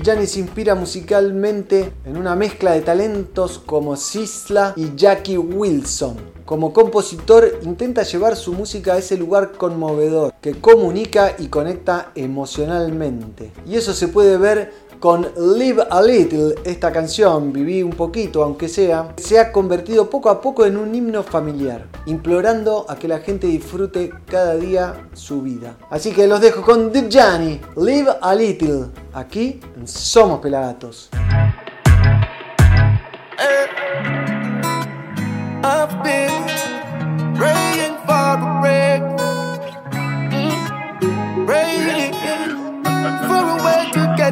Gianni 0.00 0.26
se 0.26 0.40
inspira 0.40 0.74
musicalmente 0.74 1.92
en 2.04 2.16
una 2.16 2.34
mezcla 2.34 2.72
de 2.72 2.80
talentos 2.80 3.58
como 3.58 3.96
Sisla 3.96 4.72
y 4.76 4.94
Jackie 4.96 5.38
Wilson. 5.38 6.16
Como 6.44 6.72
compositor 6.72 7.58
intenta 7.64 8.04
llevar 8.04 8.36
su 8.36 8.52
música 8.52 8.94
a 8.94 8.98
ese 8.98 9.16
lugar 9.16 9.52
conmovedor 9.52 10.34
que 10.40 10.54
comunica 10.60 11.34
y 11.38 11.48
conecta 11.48 12.12
emocionalmente. 12.14 13.50
Y 13.66 13.74
eso 13.74 13.92
se 13.92 14.06
puede 14.06 14.38
ver 14.38 14.72
con 15.00 15.26
Live 15.56 15.82
a 15.90 16.02
Little, 16.02 16.54
esta 16.64 16.92
canción, 16.92 17.52
Viví 17.52 17.82
un 17.82 17.90
poquito, 17.90 18.42
aunque 18.42 18.68
sea, 18.68 19.14
se 19.16 19.38
ha 19.38 19.52
convertido 19.52 20.08
poco 20.10 20.30
a 20.30 20.40
poco 20.40 20.64
en 20.66 20.76
un 20.76 20.94
himno 20.94 21.22
familiar, 21.22 21.86
implorando 22.06 22.86
a 22.88 22.96
que 22.96 23.08
la 23.08 23.18
gente 23.20 23.46
disfrute 23.46 24.12
cada 24.26 24.56
día 24.56 25.08
su 25.12 25.42
vida. 25.42 25.76
Así 25.90 26.12
que 26.12 26.26
los 26.26 26.40
dejo 26.40 26.62
con 26.62 26.92
Deep 26.92 27.08
Johnny, 27.12 27.60
Live 27.76 28.10
a 28.20 28.34
Little, 28.34 28.86
aquí 29.12 29.60
en 29.76 29.86
Somos 29.86 30.40
Pelagatos. 30.40 31.10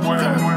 Been 0.00 0.54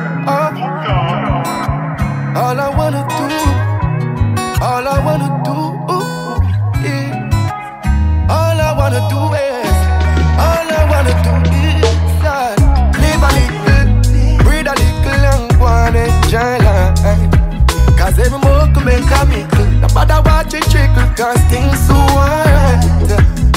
cause 21.18 21.42
things 21.50 21.80
so 21.88 21.96
alright. 21.96 22.78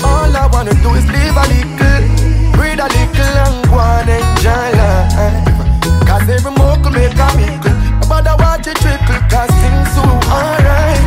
All 0.03 0.33
I 0.35 0.49
wanna 0.51 0.73
do 0.81 0.95
is 0.97 1.05
live 1.13 1.37
a 1.37 1.45
little, 1.53 2.03
breathe 2.57 2.81
a 2.81 2.89
little, 2.89 3.37
and 3.45 3.69
go 3.69 3.77
on 3.77 4.09
enjoy 4.09 4.71
life. 4.81 5.45
Cause 6.09 6.27
every 6.29 6.53
can 6.57 6.93
make 6.97 7.21
a 7.21 7.29
mickle. 7.37 7.77
No 8.01 8.07
matter 8.09 8.35
what 8.41 8.65
you 8.65 8.73
trickle, 8.81 9.21
cause 9.29 9.53
things 9.61 9.89
so 9.93 10.03
alright. 10.33 11.05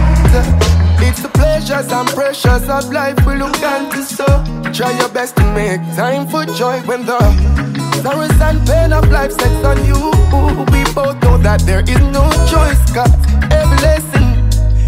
It's 1.02 1.22
the 1.22 1.30
pleasures 1.30 1.92
and 1.92 2.08
pressures 2.10 2.70
of 2.70 2.92
life 2.94 3.18
we 3.26 3.36
look 3.36 3.56
into 3.62 4.04
so 4.04 4.26
Try 4.72 4.92
your 4.98 5.10
best 5.10 5.36
to 5.38 5.44
make 5.54 5.82
time 5.96 6.28
for 6.28 6.46
joy 6.46 6.80
when 6.82 7.06
the 7.06 7.20
sorrows 8.02 8.42
and 8.42 8.66
pain 8.66 8.94
of 8.94 9.10
life 9.12 9.32
sets 9.32 9.66
on 9.66 9.78
you 9.86 10.12
We 10.72 10.84
both 10.94 11.22
know 11.22 11.38
that 11.40 11.62
there 11.66 11.82
is 11.82 12.00
no 12.18 12.26
choice 12.50 12.82
Cause 12.94 13.14
every 13.52 13.78
lesson 13.86 14.24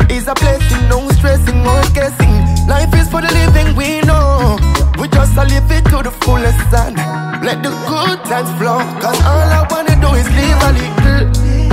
is 0.09 0.27
a 0.27 0.33
blessing 0.33 0.89
No 0.89 1.14
stressing 1.25 1.65
or 1.65 1.81
guessing 1.93 2.35
Life 2.67 2.93
is 2.93 3.09
for 3.09 3.21
the 3.21 3.31
living 3.33 3.75
we 3.75 4.01
know. 4.01 4.57
We 4.99 5.07
just 5.07 5.37
a 5.37 5.43
live 5.45 5.71
it 5.71 5.85
to 5.89 6.03
the 6.03 6.11
fullest 6.11 6.73
and 6.73 6.95
Let 7.43 7.63
the 7.63 7.69
good 7.89 8.19
times 8.25 8.51
flow. 8.57 8.79
Cause 9.01 9.19
all 9.25 9.49
I 9.57 9.65
wanna 9.69 9.95
do 10.01 10.09
is 10.21 10.29
live 10.37 10.61
a 10.67 10.71
little 10.79 11.25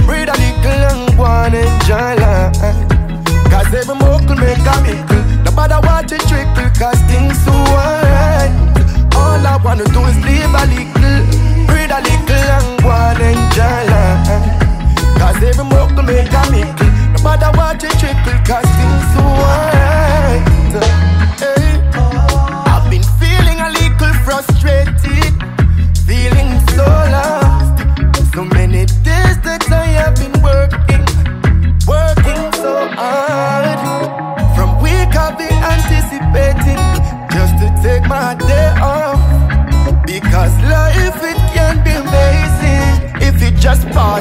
Breathe 0.06 0.32
a 0.32 0.36
little 0.42 0.80
and 0.90 1.02
and 1.20 1.54
enjoy 1.54 2.12
life. 2.24 2.88
Cause 3.52 3.72
every 3.74 3.94
more 3.94 4.20
could 4.26 4.40
make 4.40 4.64
a 4.72 4.76
mickle 4.84 5.22
No 5.44 5.50
matter 5.52 5.80
what 5.86 6.10
you 6.10 6.18
trickle 6.28 6.70
Cause 6.80 7.00
things 7.10 7.36
so 7.44 7.52
alright 7.52 8.52
All 9.14 9.46
I 9.46 9.60
wanna 9.62 9.84
do 9.84 10.00
is 10.08 10.18
live 10.24 10.54
a 10.54 10.64
little 10.72 10.91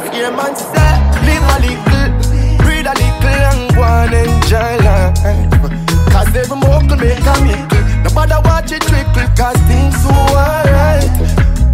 here 0.10 0.32
man 0.32 0.56
say 0.56 0.94
Live 1.28 1.46
a 1.46 1.58
little, 1.62 2.10
breathe 2.64 2.88
a 2.90 2.94
little 2.98 3.42
and 3.52 3.62
go 3.76 3.84
and 3.84 4.14
enjoy 4.14 4.74
life. 4.82 5.52
Cause 6.12 6.36
every 6.36 6.58
more 6.58 6.82
can 6.90 6.98
make 7.00 7.22
a 7.22 7.36
mickle 7.46 7.84
No 8.04 8.10
matter 8.16 8.40
what 8.48 8.70
you 8.72 8.80
trickle 8.80 9.30
Cause 9.38 9.62
things 9.70 9.96
so 10.02 10.10
alright. 10.10 11.08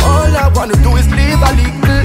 All 0.04 0.32
I 0.36 0.52
wanna 0.56 0.76
do 0.84 0.96
is 0.96 1.08
live 1.10 1.42
a 1.42 1.52
little 1.56 2.04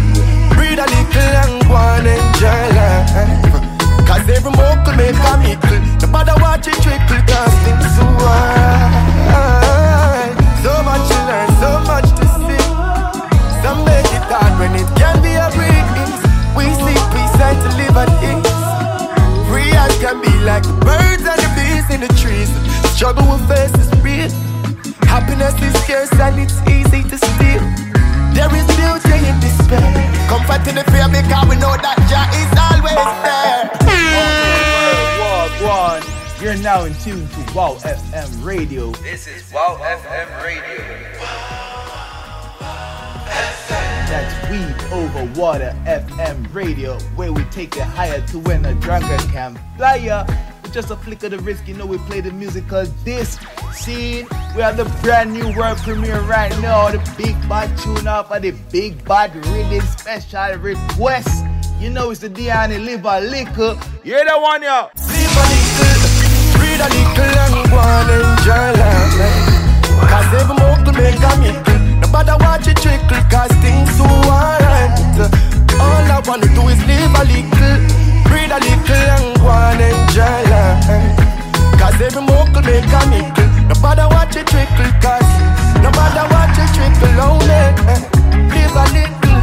Breathe 0.55 0.79
a 0.79 0.87
little 0.87 1.35
and 1.43 1.55
go 1.69 1.77
and 1.77 2.07
enjoy 2.07 2.65
life. 2.79 3.73
Cause 4.07 4.29
every 4.29 4.53
could 4.85 4.97
make 4.97 5.17
a 5.17 5.35
mickle 5.43 5.81
No 6.01 6.07
matter 6.13 6.37
what 6.41 6.67
you 6.67 6.75
trickle 6.85 7.23
Cause 7.27 7.55
things 7.65 7.97
so 7.97 8.05
alright 8.05 8.62
like 20.45 20.63
the 20.63 20.73
birds 20.83 21.23
and 21.23 21.39
the 21.39 21.51
bees 21.55 21.87
in 21.95 22.01
the 22.01 22.13
trees 22.19 22.51
Struggle 22.95 23.25
we 23.31 23.39
face 23.47 23.73
is 23.79 23.91
real 24.03 24.31
Happiness 25.07 25.55
is 25.63 25.75
scarce 25.83 26.13
and 26.19 26.39
it's 26.41 26.59
easy 26.69 27.03
to 27.09 27.17
steal 27.17 27.63
There 28.35 28.51
is 28.51 28.67
beauty 28.75 29.17
in 29.23 29.39
despair 29.39 29.87
Comfort 30.27 30.67
in 30.67 30.75
the 30.75 30.85
fear 30.91 31.07
because 31.09 31.47
we 31.49 31.57
know 31.57 31.77
that 31.79 31.97
Jah 32.11 32.27
is 32.35 32.51
always 32.59 33.07
there 33.23 33.71
Walk 35.23 35.55
one. 35.63 36.03
You're 36.43 36.57
now 36.57 36.85
in 36.85 36.95
tune 36.95 37.29
to 37.29 37.55
Wow 37.55 37.75
FM 37.75 38.45
Radio. 38.45 38.91
This 39.03 39.29
is 39.29 39.45
Wow 39.53 39.79
FM 39.81 40.43
Radio. 40.43 41.72
That's 44.13 44.51
Weed 44.51 44.93
Over 44.93 45.41
Water 45.41 45.75
FM 45.87 46.55
Radio, 46.55 46.99
where 47.17 47.33
we 47.33 47.45
take 47.45 47.79
it 47.79 47.83
higher 47.83 48.21
to 48.27 48.39
when 48.41 48.63
a 48.67 48.75
drunkard 48.75 49.21
can 49.33 49.59
fly 49.79 49.95
ya. 49.95 50.27
Just 50.71 50.91
a 50.91 50.97
flick 50.97 51.23
of 51.23 51.31
the 51.31 51.39
wrist, 51.39 51.67
you 51.67 51.73
know 51.73 51.87
we 51.87 51.97
play 51.97 52.21
the 52.21 52.31
musical 52.31 52.85
this 53.05 53.39
scene. 53.73 54.27
We 54.55 54.61
have 54.61 54.77
the 54.77 54.85
brand 55.01 55.33
new 55.33 55.57
world 55.57 55.79
premiere 55.79 56.21
right 56.25 56.53
now, 56.61 56.91
the 56.91 56.99
big 57.17 57.33
bad 57.49 57.75
tune 57.79 58.07
up 58.07 58.31
of 58.31 58.43
the 58.43 58.51
big 58.71 59.03
bad 59.07 59.35
Reading 59.47 59.81
special 59.81 60.59
request. 60.59 61.47
You 61.81 61.89
know 61.89 62.11
it's 62.11 62.21
the 62.21 62.29
Diani 62.29 62.85
Live 62.85 63.07
a 63.07 63.19
Liquor. 63.19 63.81
You're 64.05 64.27
the 64.27 64.39
one, 64.39 64.63
yo. 64.63 64.91
Live 65.09 65.37
a 65.41 65.45
little, 65.81 66.13
breathe 66.61 66.85
a 66.85 66.89
little 66.93 67.33
and 67.49 67.71
go 67.71 67.79
and 67.81 68.11
enjoy 68.13 68.73
life 68.77 69.53
Cause 70.11 70.35
every 70.35 70.57
more 70.61 70.77
could 70.85 70.97
make 70.97 71.17
a 71.17 71.72
matter 72.13 72.37
what 72.45 72.67
you 72.67 72.75
trickle 72.75 73.25
Cause 73.33 73.53
things 73.65 73.91
so 73.97 74.05
alright. 74.05 74.93
All 75.81 76.07
I 76.07 76.23
wanna 76.27 76.47
do 76.55 76.63
is 76.69 76.81
live 76.85 77.17
a 77.17 77.25
little 77.25 77.77
Breathe 78.29 78.53
a 78.53 78.61
little 78.61 79.03
and 79.17 79.35
go 79.41 79.49
and 79.49 79.81
enjoy 79.81 80.47
Cause 81.81 81.99
every 81.99 82.23
could 82.53 82.65
make 82.69 82.93
a 82.93 83.03
mickle 83.11 83.49
No 83.67 83.75
matter 83.81 84.07
what 84.13 84.29
you 84.37 84.45
trickle 84.45 84.93
Cause 85.01 85.33
no 85.81 85.91
matter 85.97 86.25
what 86.31 86.53
you 86.55 86.67
trickle 86.77 87.21
Only 87.21 87.93
live 88.73 88.77
a 88.77 88.93
little. 88.95 89.43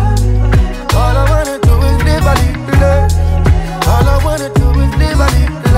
All 0.98 1.18
I 1.18 1.26
wanna 1.30 1.60
do 1.60 1.74
is 1.90 2.04
live 2.04 2.26
a 2.26 2.34
little. 2.42 3.04
All 3.90 4.08
I 4.08 4.22
wanna 4.24 4.50
do 4.54 4.68
is 4.82 4.92
live 4.98 5.20
a 5.20 5.28
little 5.38 5.69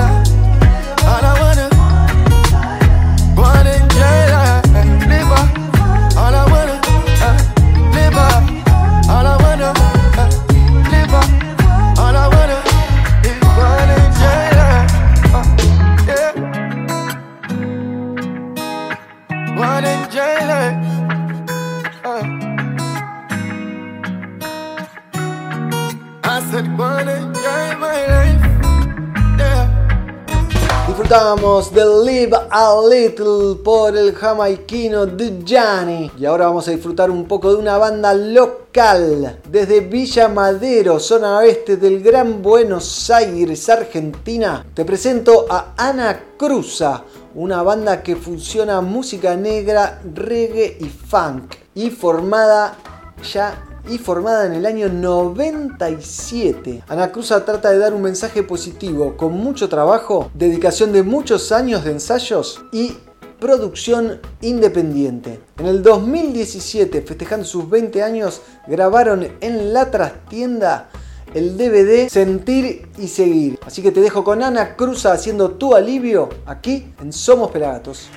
disfrutábamos 31.12 31.74
de 31.74 31.84
Live 32.06 32.34
a 32.48 32.74
Little 32.88 33.62
por 33.62 33.94
el 33.94 34.14
jamaiquino 34.14 35.06
Gianni. 35.44 36.10
Y 36.18 36.24
ahora 36.24 36.46
vamos 36.46 36.66
a 36.66 36.70
disfrutar 36.70 37.10
un 37.10 37.28
poco 37.28 37.52
de 37.52 37.58
una 37.58 37.76
banda 37.76 38.14
local 38.14 39.38
desde 39.46 39.80
Villa 39.80 40.28
Madero, 40.28 40.98
zona 40.98 41.36
oeste 41.36 41.76
del 41.76 42.02
Gran 42.02 42.40
Buenos 42.40 43.10
Aires, 43.10 43.68
Argentina. 43.68 44.64
Te 44.72 44.86
presento 44.86 45.44
a 45.50 45.74
Ana 45.76 46.18
Cruza, 46.38 47.04
una 47.34 47.62
banda 47.62 48.02
que 48.02 48.16
fusiona 48.16 48.80
música 48.80 49.36
negra, 49.36 50.00
reggae 50.14 50.78
y 50.80 50.86
funk 50.86 51.56
y 51.74 51.90
formada 51.90 52.74
ya 53.22 53.71
y 53.88 53.98
formada 53.98 54.46
en 54.46 54.54
el 54.54 54.66
año 54.66 54.88
97. 54.88 56.84
Ana 56.88 57.12
Cruza 57.12 57.44
trata 57.44 57.70
de 57.70 57.78
dar 57.78 57.94
un 57.94 58.02
mensaje 58.02 58.42
positivo 58.42 59.16
con 59.16 59.32
mucho 59.32 59.68
trabajo, 59.68 60.30
dedicación 60.34 60.92
de 60.92 61.02
muchos 61.02 61.52
años 61.52 61.84
de 61.84 61.92
ensayos 61.92 62.64
y 62.72 62.96
producción 63.40 64.20
independiente. 64.40 65.40
En 65.58 65.66
el 65.66 65.82
2017, 65.82 67.02
festejando 67.02 67.44
sus 67.44 67.68
20 67.68 68.02
años, 68.02 68.40
grabaron 68.68 69.26
en 69.40 69.72
la 69.72 69.90
trastienda 69.90 70.90
el 71.34 71.56
DVD 71.56 72.08
Sentir 72.08 72.88
y 72.98 73.08
Seguir. 73.08 73.58
Así 73.66 73.82
que 73.82 73.90
te 73.90 74.00
dejo 74.00 74.22
con 74.22 74.42
Ana 74.42 74.76
Cruza 74.76 75.12
haciendo 75.12 75.52
tu 75.52 75.74
alivio 75.74 76.28
aquí 76.46 76.92
en 77.00 77.12
Somos 77.12 77.50
Pelagatos. 77.50 78.08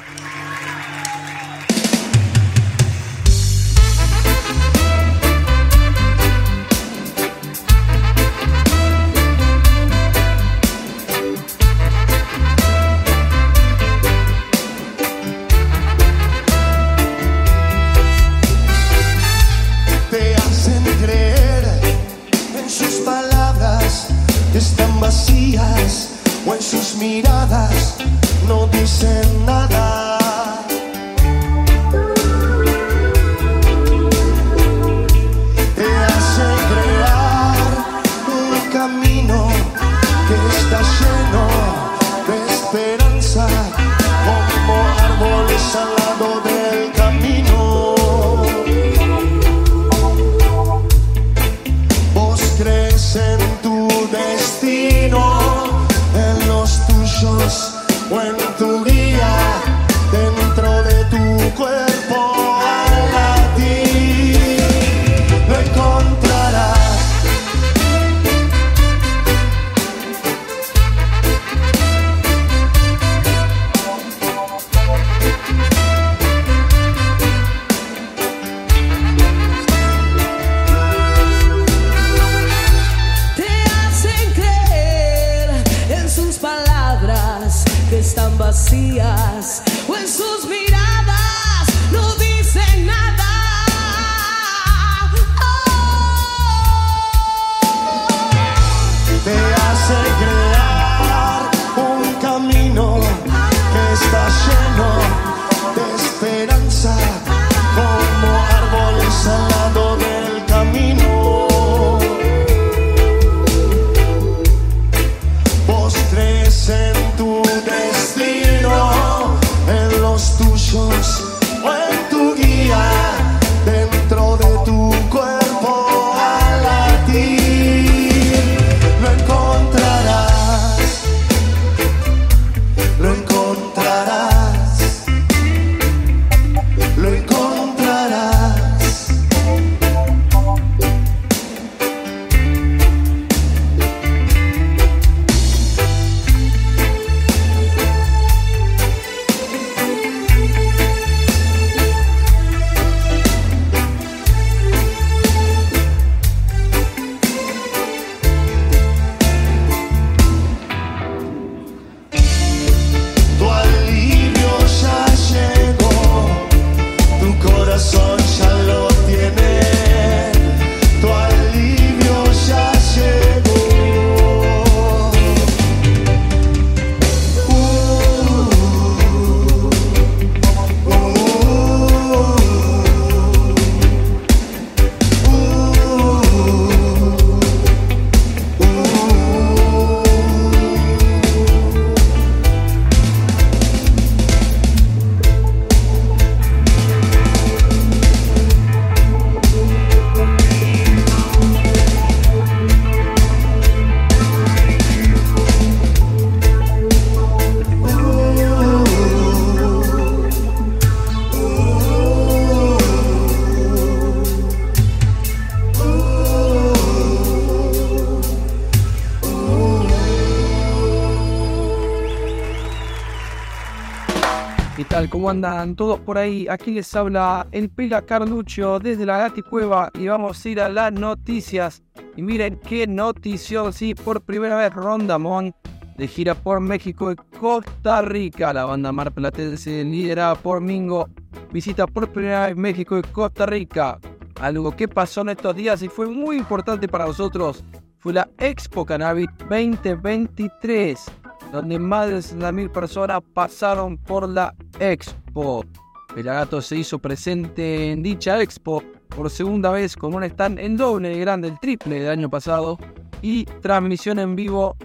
¿Cómo 225.26 225.32
andan 225.32 225.76
todos 225.76 226.00
por 226.02 226.20
ahí? 226.20 226.48
Aquí 226.48 226.70
les 226.70 226.96
habla 226.96 227.48
el 227.52 227.72
Pela 227.72 228.04
Carluccio 228.04 228.78
desde 228.78 229.08
la 229.08 229.18
Gati 229.18 229.42
Cueva 229.42 229.90
y 229.96 230.06
vamos 230.06 230.46
a 230.46 230.50
ir 230.50 230.62
a 230.62 230.70
las 230.70 230.94
noticias. 230.94 231.82
Y 232.16 232.22
miren 232.22 232.60
qué 232.60 232.86
notición, 232.86 233.74
sí, 233.74 233.96
por 233.96 234.22
primera 234.22 234.56
vez 234.56 234.72
Rondamón 234.72 235.52
de 235.98 236.08
gira 236.08 236.36
por 236.36 236.60
México 236.60 237.12
y 237.12 237.16
Costa 237.40 238.04
Rica. 238.04 238.54
La 238.54 238.66
banda 238.66 238.92
marplatense 238.92 239.84
liderada 239.84 240.36
por 240.36 240.62
Mingo 240.62 241.10
visita 241.52 241.88
por 241.88 242.08
primera 242.10 242.46
vez 242.46 242.56
México 242.56 242.96
y 242.96 243.02
Costa 243.02 243.48
Rica. 243.48 243.98
Algo 244.40 244.76
que 244.76 244.88
pasó 244.88 245.22
en 245.22 245.30
estos 245.30 245.56
días 245.56 245.82
y 245.82 245.90
fue 245.90 246.06
muy 246.06 246.38
importante 246.38 246.88
para 246.88 247.08
nosotros 247.08 247.64
fue 247.98 248.14
la 248.14 248.30
Expo 248.38 248.86
Cannabis 248.86 249.26
2023. 249.50 251.25
Donde 251.52 251.80
más 251.80 252.10
de 252.10 252.18
60.000 252.18 252.72
personas 252.72 253.22
pasaron 253.34 253.98
por 253.98 254.28
la 254.28 254.54
expo. 254.80 255.66
Pelagato 256.14 256.62
se 256.62 256.78
hizo 256.78 257.00
presente 257.00 257.92
en 257.92 258.02
dicha 258.02 258.42
expo 258.42 258.82
por 259.10 259.30
segunda 259.30 259.72
vez 259.72 259.96
con 259.96 260.14
un 260.14 260.24
stand 260.24 260.60
en 260.60 260.78
doble 260.78 261.10
de 261.10 261.20
grande, 261.20 261.48
el 261.50 261.60
triple 261.60 262.00
del 262.00 262.10
año 262.10 262.30
pasado, 262.30 262.78
y 263.22 263.46
transmisión 263.62 264.20
en 264.20 264.36
vivo 264.36 264.76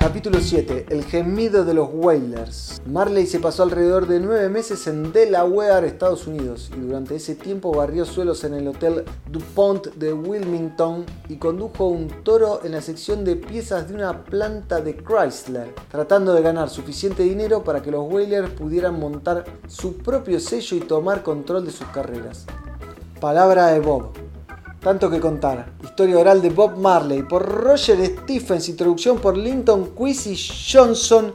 Capítulo 0.00 0.40
7. 0.40 0.86
El 0.88 1.04
gemido 1.04 1.62
de 1.66 1.74
los 1.74 1.90
Whalers. 1.92 2.80
Marley 2.86 3.26
se 3.26 3.38
pasó 3.38 3.64
alrededor 3.64 4.08
de 4.08 4.18
nueve 4.18 4.48
meses 4.48 4.86
en 4.86 5.12
Delaware, 5.12 5.84
Estados 5.84 6.26
Unidos, 6.26 6.70
y 6.74 6.80
durante 6.80 7.16
ese 7.16 7.34
tiempo 7.34 7.70
barrió 7.70 8.06
suelos 8.06 8.42
en 8.44 8.54
el 8.54 8.66
Hotel 8.66 9.04
DuPont 9.30 9.88
de 9.96 10.14
Wilmington 10.14 11.04
y 11.28 11.36
condujo 11.36 11.84
un 11.84 12.08
toro 12.24 12.62
en 12.64 12.72
la 12.72 12.80
sección 12.80 13.26
de 13.26 13.36
piezas 13.36 13.88
de 13.88 13.94
una 13.94 14.24
planta 14.24 14.80
de 14.80 14.96
Chrysler, 14.96 15.74
tratando 15.90 16.32
de 16.32 16.40
ganar 16.40 16.70
suficiente 16.70 17.22
dinero 17.22 17.62
para 17.62 17.82
que 17.82 17.90
los 17.90 18.10
Whalers 18.10 18.52
pudieran 18.52 18.98
montar 18.98 19.44
su 19.68 19.98
propio 19.98 20.40
sello 20.40 20.78
y 20.78 20.80
tomar 20.80 21.22
control 21.22 21.66
de 21.66 21.72
sus 21.72 21.86
carreras. 21.88 22.46
Palabra 23.20 23.66
de 23.66 23.80
Bob. 23.80 24.29
Tanto 24.80 25.10
que 25.10 25.20
contar. 25.20 25.72
Historia 25.84 26.18
oral 26.18 26.40
de 26.40 26.48
Bob 26.48 26.78
Marley 26.78 27.22
por 27.22 27.46
Roger 27.46 27.98
Stephens, 28.06 28.70
introducción 28.70 29.18
por 29.18 29.36
Linton 29.36 29.94
Quincy 29.94 30.34
Johnson. 30.72 31.34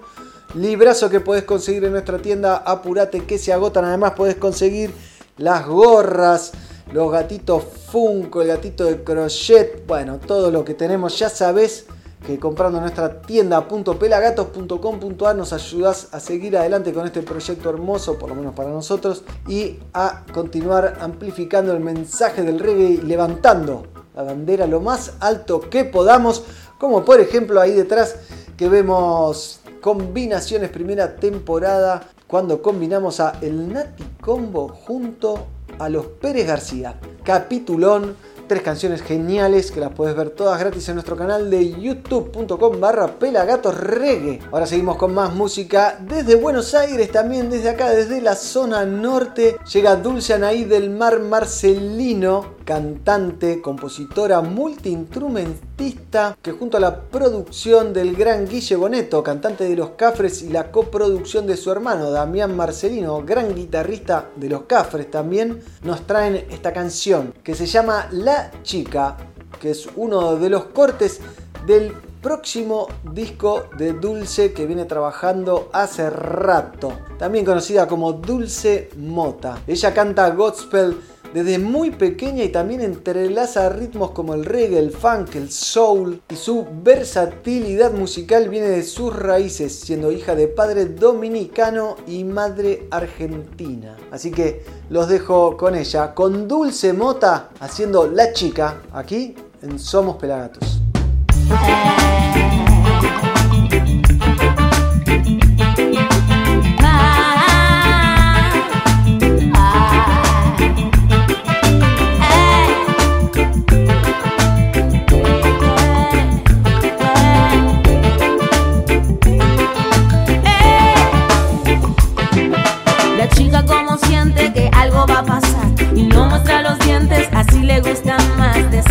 Librazo 0.55 1.11
que 1.11 1.19
podés 1.19 1.43
conseguir 1.43 1.83
en 1.83 1.91
nuestra 1.91 2.17
tienda. 2.17 2.57
Apurate 2.65 3.23
que 3.25 3.37
se 3.37 3.53
agotan. 3.53 3.85
Además 3.85 4.13
podés 4.13 4.37
conseguir 4.37 4.91
las 5.37 5.67
gorras, 5.67 6.53
los 6.91 7.11
gatitos 7.11 7.63
Funko, 7.91 8.41
el 8.41 8.47
gatito 8.47 8.85
de 8.85 9.03
crochet. 9.03 9.85
Bueno, 9.85 10.17
todo 10.17 10.49
lo 10.49 10.65
que 10.65 10.73
tenemos 10.73 11.19
ya 11.19 11.29
sabés 11.29 11.85
que 12.25 12.39
comprando 12.39 12.81
nuestra 12.81 13.21
tienda.pelagatos.com.ar 13.21 15.35
nos 15.35 15.53
ayudas 15.53 16.07
a 16.11 16.19
seguir 16.19 16.57
adelante 16.57 16.91
con 16.93 17.05
este 17.05 17.21
proyecto 17.21 17.69
hermoso, 17.69 18.17
por 18.17 18.29
lo 18.29 18.35
menos 18.35 18.55
para 18.55 18.69
nosotros, 18.69 19.23
y 19.47 19.77
a 19.93 20.23
continuar 20.33 20.97
amplificando 20.99 21.71
el 21.73 21.79
mensaje 21.79 22.41
del 22.41 22.57
reggae 22.59 22.89
y 22.89 22.97
levantando 22.97 23.85
la 24.15 24.23
bandera 24.23 24.65
lo 24.65 24.81
más 24.81 25.13
alto 25.19 25.59
que 25.61 25.85
podamos, 25.85 26.43
como 26.79 27.05
por 27.05 27.19
ejemplo 27.19 27.61
ahí 27.61 27.73
detrás 27.73 28.15
que 28.57 28.67
vemos 28.69 29.59
combinaciones 29.81 30.71
primera 30.71 31.17
temporada 31.17 32.09
cuando 32.27 32.61
combinamos 32.61 33.19
a 33.19 33.37
El 33.41 33.71
Nati 33.71 34.03
Combo 34.19 34.69
junto 34.69 35.45
a 35.77 35.89
los 35.89 36.07
Pérez 36.07 36.47
García. 36.47 36.99
Capitulón 37.23 38.15
tres 38.47 38.61
canciones 38.61 39.01
geniales 39.01 39.71
que 39.71 39.79
las 39.79 39.91
puedes 39.91 40.15
ver 40.15 40.29
todas 40.29 40.59
gratis 40.59 40.87
en 40.89 40.95
nuestro 40.95 41.15
canal 41.15 41.49
de 41.49 41.79
youtube.com 41.79 42.79
barra 42.79 43.07
pelagatos 43.19 43.77
reggae. 43.77 44.39
Ahora 44.51 44.65
seguimos 44.65 44.97
con 44.97 45.13
más 45.13 45.33
música 45.33 45.97
desde 45.99 46.35
Buenos 46.35 46.73
Aires, 46.73 47.11
también 47.11 47.49
desde 47.49 47.69
acá, 47.69 47.89
desde 47.89 48.21
la 48.21 48.35
zona 48.35 48.85
norte. 48.85 49.57
Llega 49.71 49.95
Dulce 49.95 50.33
Anaí 50.33 50.63
del 50.63 50.89
Mar 50.89 51.19
Marcelino, 51.19 52.54
cantante, 52.65 53.61
compositora, 53.61 54.41
multiinstrumentista, 54.41 56.37
que 56.41 56.51
junto 56.51 56.77
a 56.77 56.79
la 56.81 57.01
producción 57.01 57.93
del 57.93 58.15
gran 58.15 58.47
Guille 58.47 58.75
Boneto, 58.75 59.23
cantante 59.23 59.63
de 59.65 59.75
Los 59.75 59.91
Cafres, 59.91 60.41
y 60.41 60.49
la 60.49 60.71
coproducción 60.71 61.45
de 61.45 61.55
su 61.55 61.71
hermano 61.71 62.09
Damián 62.09 62.55
Marcelino, 62.55 63.23
gran 63.23 63.53
guitarrista 63.55 64.29
de 64.35 64.49
Los 64.49 64.63
Cafres 64.63 65.09
también, 65.09 65.61
nos 65.83 66.01
traen 66.07 66.47
esta 66.49 66.73
canción 66.73 67.33
que 67.43 67.55
se 67.55 67.67
llama 67.67 68.07
La 68.11 68.51
Chica, 68.63 69.15
que 69.61 69.71
es 69.71 69.87
uno 69.95 70.35
de 70.35 70.49
los 70.49 70.65
cortes 70.65 71.21
del 71.65 71.93
próximo 72.21 72.87
disco 73.13 73.65
de 73.77 73.93
Dulce 73.93 74.51
que 74.51 74.65
viene 74.65 74.85
trabajando 74.85 75.69
hace 75.71 76.09
rato, 76.09 76.91
también 77.19 77.45
conocida 77.45 77.87
como 77.87 78.13
Dulce 78.13 78.89
Mota. 78.97 79.59
Ella 79.67 79.93
canta 79.93 80.31
gospel 80.31 80.97
desde 81.35 81.59
muy 81.59 81.91
pequeña 81.91 82.45
y 82.45 82.49
también 82.49 82.79
entrelaza 82.79 83.67
ritmos 83.67 84.11
como 84.11 84.33
el 84.35 84.45
reggae, 84.45 84.79
el 84.79 84.91
funk, 84.91 85.35
el 85.35 85.51
soul 85.51 86.21
y 86.29 86.35
su 86.37 86.65
versatilidad 86.81 87.91
musical 87.91 88.47
viene 88.47 88.69
de 88.69 88.83
sus 88.83 89.13
raíces, 89.13 89.77
siendo 89.77 90.13
hija 90.13 90.33
de 90.33 90.47
padre 90.47 90.85
dominicano 90.85 91.97
y 92.07 92.23
madre 92.23 92.87
argentina. 92.89 93.97
Así 94.11 94.31
que 94.31 94.63
los 94.89 95.09
dejo 95.09 95.57
con 95.57 95.75
ella, 95.75 96.13
con 96.13 96.47
Dulce 96.47 96.93
Mota 96.93 97.49
haciendo 97.59 98.07
La 98.07 98.31
Chica, 98.31 98.81
aquí 98.93 99.35
en 99.61 99.77
Somos 99.77 100.15
Pelagatos. 100.15 100.79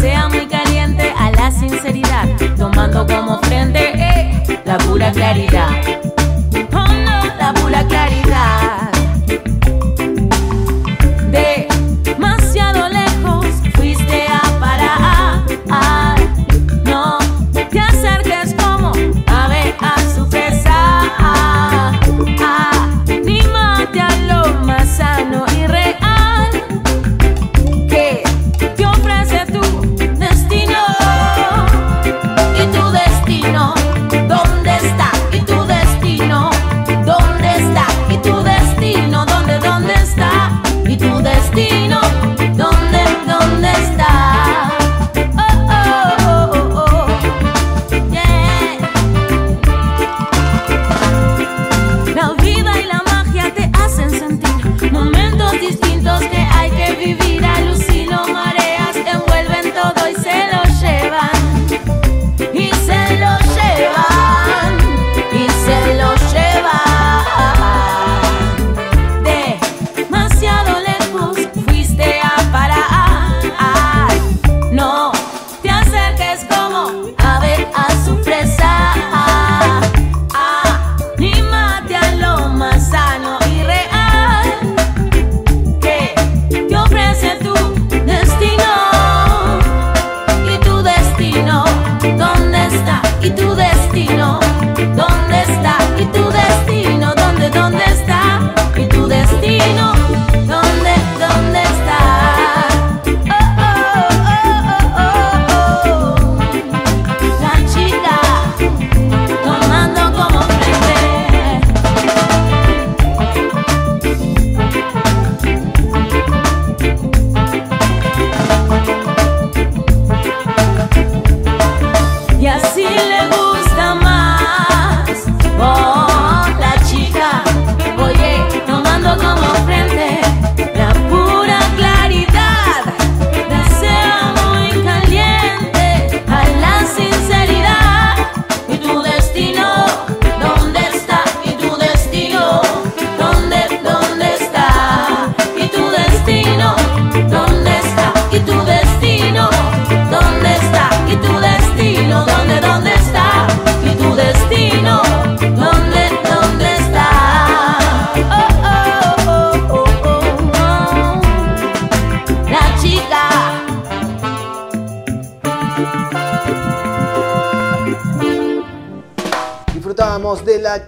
Desea 0.04 0.28
muy 0.28 0.46
caliente 0.46 1.14
a 1.16 1.30
la 1.30 1.50
sinceridad, 1.50 2.28
tomando 2.58 3.06
como 3.06 3.38
frente 3.40 3.90
eh, 3.94 4.60
la 4.66 4.76
pura 4.76 5.10
claridad. 5.10 5.70
Oh 6.74 7.32
la 7.38 7.54
pura 7.54 7.82
claridad. 7.86 8.93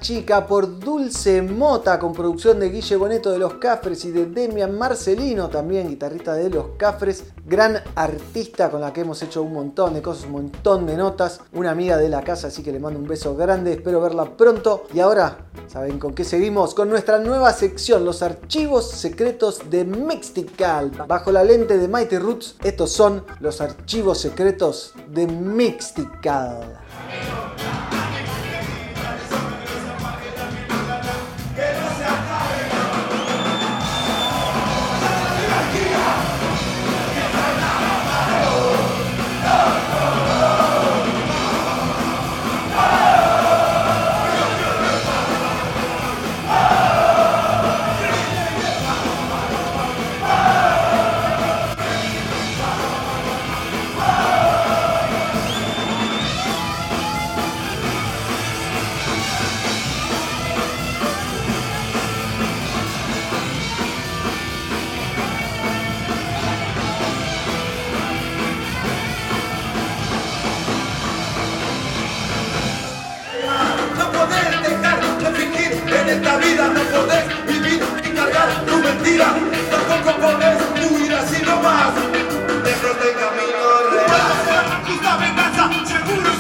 Chica 0.06 0.46
por 0.46 0.78
Dulce 0.78 1.42
Mota 1.42 1.98
con 1.98 2.12
producción 2.12 2.60
de 2.60 2.70
Guille 2.70 2.94
Boneto 2.94 3.32
de 3.32 3.40
Los 3.40 3.54
Cafres 3.54 4.04
y 4.04 4.12
de 4.12 4.26
Demian 4.26 4.78
Marcelino, 4.78 5.48
también 5.48 5.88
guitarrista 5.88 6.34
de 6.34 6.48
Los 6.48 6.76
Cafres, 6.76 7.24
gran 7.44 7.82
artista 7.96 8.70
con 8.70 8.82
la 8.82 8.92
que 8.92 9.00
hemos 9.00 9.20
hecho 9.24 9.42
un 9.42 9.52
montón 9.52 9.94
de 9.94 10.02
cosas, 10.02 10.26
un 10.26 10.30
montón 10.30 10.86
de 10.86 10.96
notas, 10.96 11.40
una 11.54 11.72
amiga 11.72 11.96
de 11.96 12.08
la 12.08 12.22
casa, 12.22 12.46
así 12.46 12.62
que 12.62 12.70
le 12.70 12.78
mando 12.78 13.00
un 13.00 13.08
beso 13.08 13.34
grande, 13.34 13.72
espero 13.72 14.00
verla 14.00 14.36
pronto. 14.36 14.84
Y 14.94 15.00
ahora, 15.00 15.38
¿saben 15.66 15.98
con 15.98 16.14
qué 16.14 16.22
seguimos? 16.22 16.72
Con 16.72 16.88
nuestra 16.88 17.18
nueva 17.18 17.52
sección, 17.52 18.04
los 18.04 18.22
archivos 18.22 18.88
secretos 18.88 19.68
de 19.70 19.84
Mixtical. 19.84 20.92
Bajo 21.08 21.32
la 21.32 21.42
lente 21.42 21.78
de 21.78 21.88
Mighty 21.88 22.18
Roots, 22.18 22.54
estos 22.62 22.92
son 22.92 23.24
los 23.40 23.60
archivos 23.60 24.18
secretos 24.18 24.94
de 25.08 25.26
Mixtical. 25.26 26.78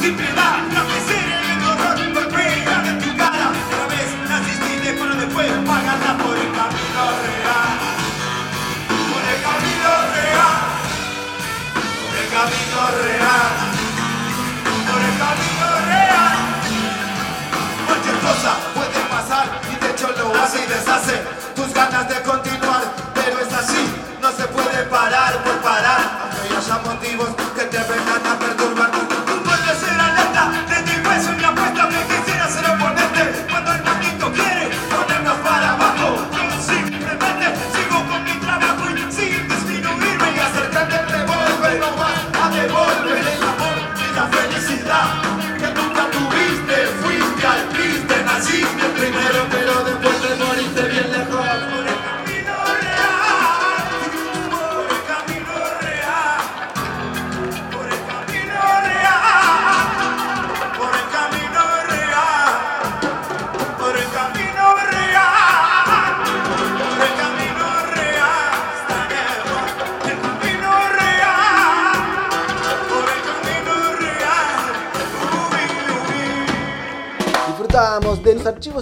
Seguro 0.06 0.45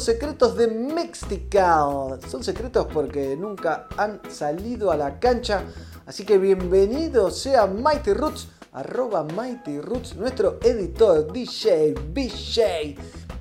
secretos 0.01 0.57
de 0.57 0.69
Mixtical. 0.69 2.19
Son 2.29 2.43
secretos 2.43 2.87
porque 2.93 3.37
nunca 3.37 3.87
han 3.97 4.21
salido 4.29 4.91
a 4.91 4.97
la 4.97 5.19
cancha. 5.21 5.65
Así 6.07 6.25
que 6.25 6.39
bienvenido 6.39 7.31
sea 7.31 7.67
Mighty 7.67 8.13
Roots, 8.13 8.49
arroba 8.73 9.25
Mighty 9.25 9.81
Roots, 9.81 10.17
nuestro 10.17 10.59
editor, 10.63 11.33
DJ, 11.33 11.95
BJ, 12.13 12.97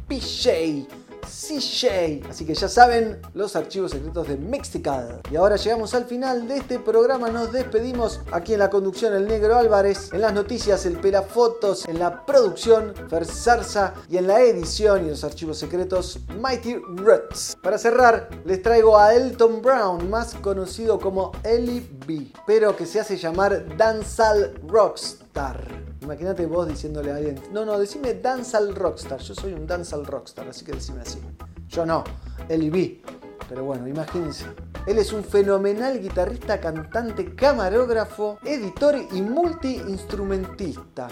PJ, 0.08 0.88
CJ. 1.26 2.30
Así 2.30 2.46
que 2.46 2.54
ya 2.54 2.68
saben 2.68 3.20
los 3.34 3.56
archivos 3.56 3.92
secretos 3.92 4.28
de 4.28 4.38
Mixtical. 4.38 5.22
Y 5.32 5.36
ahora 5.36 5.56
llegamos 5.56 5.94
al 5.94 6.06
final 6.06 6.48
de 6.48 6.58
este 6.58 6.80
programa. 6.80 7.30
Nos 7.30 7.52
despedimos 7.52 8.22
aquí 8.32 8.54
en 8.54 8.60
la 8.60 8.70
conducción 8.70 9.14
el 9.14 9.28
Negro 9.28 9.56
Álvarez, 9.56 10.10
en 10.14 10.22
las 10.22 10.34
noticias 10.34 10.86
el 10.86 11.00
Pelafotos, 11.00 11.88
en 11.88 12.00
la 12.00 12.26
producción 12.26 12.94
Fer 13.10 13.26
Zarza 13.26 13.94
y 14.10 14.18
en 14.18 14.28
la 14.28 14.42
edición 14.42 15.06
y 15.06 15.10
los 15.10 15.24
archivos 15.24 15.58
secretos 15.58 16.20
Mighty 16.40 16.76
Roots. 16.76 17.58
Para 17.62 17.78
cerrar, 17.78 18.30
les 18.46 18.62
traigo 18.62 18.98
a 18.98 19.14
Elton 19.14 19.62
Brown, 19.62 20.10
más 20.10 20.36
conocido 20.36 21.00
como 21.00 21.32
Ellie 21.44 21.88
B, 22.08 22.32
pero 22.46 22.76
que 22.76 22.86
se 22.86 23.00
hace 23.00 23.18
llamar 23.18 23.78
Dancehall 23.78 24.54
Rocks 24.68 25.23
rockstar. 25.34 25.68
Imagínate 26.02 26.46
vos 26.46 26.68
diciéndole 26.68 27.12
a 27.12 27.16
alguien, 27.16 27.40
no, 27.52 27.66
no, 27.66 27.80
decime 27.80 28.14
dancehall 28.16 28.76
rockstar. 28.76 29.20
Yo 29.20 29.34
soy 29.34 29.54
un 29.54 29.66
dancehall 29.66 30.06
rockstar, 30.06 30.48
así 30.48 30.64
que 30.66 30.74
decime 30.74 31.02
así. 31.02 31.20
Yo 31.68 31.86
no, 31.86 32.04
Eli 32.50 32.70
B. 32.70 33.02
Pero 33.50 33.66
bueno, 33.66 33.88
imagínense. 33.88 34.46
Él 34.86 34.98
es 34.98 35.14
un 35.14 35.24
fenomenal 35.24 36.00
guitarrista, 36.00 36.60
cantante, 36.60 37.36
camarógrafo, 37.36 38.38
editor 38.44 38.96
y 39.12 39.22
multiinstrumentista. 39.22 41.08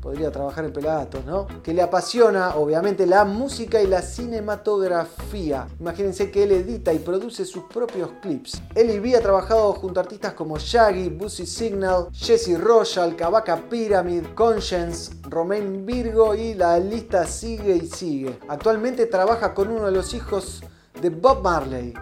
Podría 0.00 0.30
trabajar 0.32 0.64
en 0.64 0.72
Pelagatos, 0.72 1.24
¿no? 1.24 1.46
Que 1.62 1.72
le 1.72 1.82
apasiona, 1.82 2.56
obviamente, 2.56 3.06
la 3.06 3.24
música 3.24 3.80
y 3.80 3.86
la 3.86 4.02
cinematografía. 4.02 5.66
Imagínense 5.78 6.30
que 6.30 6.42
él 6.42 6.52
edita 6.52 6.92
y 6.92 6.98
produce 6.98 7.44
sus 7.44 7.64
propios 7.64 8.10
clips. 8.20 8.62
Eli 8.74 8.98
B 8.98 9.16
ha 9.16 9.20
trabajado 9.20 9.72
junto 9.74 10.00
a 10.00 10.02
artistas 10.02 10.34
como 10.34 10.58
Shaggy, 10.58 11.08
Boosie 11.08 11.46
Signal, 11.46 12.08
Jesse 12.12 12.58
Royal, 12.58 13.14
Kabaka 13.14 13.56
Pyramid, 13.68 14.24
Conscience, 14.34 15.12
Romain 15.28 15.86
Virgo 15.86 16.34
y 16.34 16.54
la 16.54 16.78
lista 16.78 17.26
sigue 17.26 17.76
y 17.76 17.86
sigue. 17.86 18.38
Actualmente 18.48 19.06
trabaja 19.06 19.54
con 19.54 19.68
uno 19.68 19.86
de 19.86 19.92
los 19.92 20.14
hijos 20.14 20.62
de 21.00 21.10
Bob 21.10 21.42
Marley, 21.42 21.94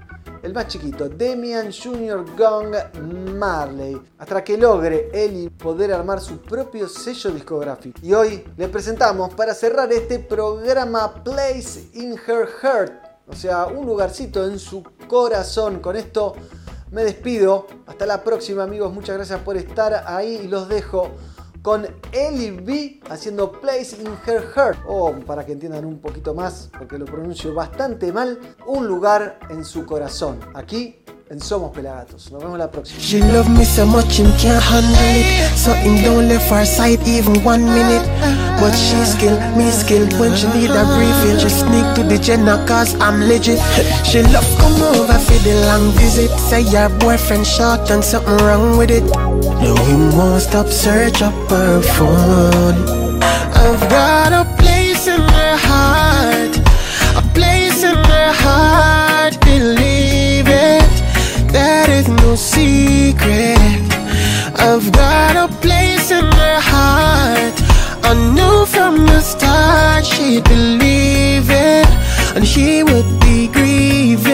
el 0.43 0.55
más 0.55 0.69
chiquito, 0.69 1.09
Demian 1.09 1.71
Jr. 1.73 2.25
Gong 2.37 2.75
Marley, 3.37 4.01
hasta 4.19 4.43
que 4.43 4.57
logre 4.57 5.11
Eli 5.13 5.51
poder 5.51 5.93
armar 5.93 6.21
su 6.21 6.39
propio 6.39 6.89
sello 6.89 7.31
discográfico. 7.31 7.99
Y 8.03 8.13
hoy 8.13 8.45
le 8.57 8.69
presentamos 8.69 9.35
para 9.35 9.55
cerrar 9.55 9.93
este 9.93 10.19
programa 10.19 11.23
Place 11.23 11.91
in 11.95 12.13
Her 12.13 12.49
Heart, 12.63 12.93
o 13.29 13.35
sea, 13.35 13.67
un 13.67 13.87
lugarcito 13.87 14.45
en 14.45 14.59
su 14.59 14.83
corazón. 15.07 15.81
Con 15.81 15.97
esto 15.97 16.35
me 16.91 17.05
despido. 17.05 17.67
Hasta 17.87 18.07
la 18.07 18.23
próxima, 18.23 18.65
amigos. 18.65 18.93
Muchas 18.93 19.17
gracias 19.17 19.41
por 19.41 19.57
estar 19.57 20.05
ahí 20.07 20.41
y 20.45 20.49
los 20.49 20.69
dejo 20.69 21.11
con 21.63 21.87
Ellie 22.13 22.53
B 22.53 23.01
haciendo 23.09 23.53
Place 23.53 23.97
in 24.01 24.09
Her 24.27 24.43
Heart. 24.55 24.79
O 24.87 25.13
para 25.27 25.45
que 25.45 25.53
entiendan 25.53 25.85
un 25.85 25.99
poquito 25.99 26.35
más, 26.35 26.71
porque 26.79 26.99
lo 26.99 27.05
pronuncio 27.05 27.55
bastante 27.55 28.13
mal, 28.13 28.39
un 28.67 28.87
lugar 28.87 29.39
en 29.51 29.65
su 29.65 29.85
corazón. 29.85 30.39
Aquí 30.55 30.97
en 31.31 31.41
Somos 31.41 31.71
Pelagatos. 31.71 32.33
Nos 32.33 32.43
vemos 32.43 32.59
la 32.59 32.69
próxima. 32.69 33.01
She 33.01 33.21
love 33.21 33.49
me 33.49 33.65
so 33.65 33.87
much 33.87 34.19
him 34.19 34.33
can't 34.37 34.63
handle 34.63 34.97
it. 35.15 35.57
So 35.57 35.73
him 35.75 36.03
don't 36.03 36.29
left 36.29 36.51
her 36.51 36.67
side 36.67 37.01
even 37.07 37.45
one 37.45 37.65
minute. 37.65 38.05
But 38.59 38.75
she 38.75 38.99
skill, 39.07 39.39
me 39.57 39.71
skill 39.71 40.07
When 40.19 40.35
she 40.35 40.49
need 40.49 40.71
a 40.71 40.85
refill. 40.99 41.39
She 41.39 41.49
sneak 41.49 41.87
to 41.95 42.03
the 42.03 42.19
Jenna 42.19 42.65
cause 42.67 42.95
I'm 43.01 43.21
legit. 43.21 43.61
She 44.05 44.23
love 44.23 44.47
come 44.59 44.83
over 44.83 45.19
for 45.19 45.39
the 45.45 45.55
long 45.67 45.93
visit. 45.93 46.31
Say 46.51 46.63
your 46.63 46.89
boyfriend 46.99 47.47
short 47.47 47.89
and 47.91 48.03
something 48.03 48.37
wrong 48.45 48.77
with 48.77 48.91
it. 48.91 49.05
No 49.63 49.77
him 49.77 50.11
won't 50.17 50.43
stop 50.43 50.67
search 50.67 51.23
up 51.23 51.35
her 51.49 51.81
phone. 51.81 53.23
I've 53.55 53.89
got 53.89 54.33
a 54.33 54.45
place 54.57 55.07
in 55.07 55.21
her 55.21 55.57
heart 55.57 56.10
and 72.41 72.49
she 72.49 72.83
would 72.83 73.21
be 73.21 73.49
grieving. 73.49 74.25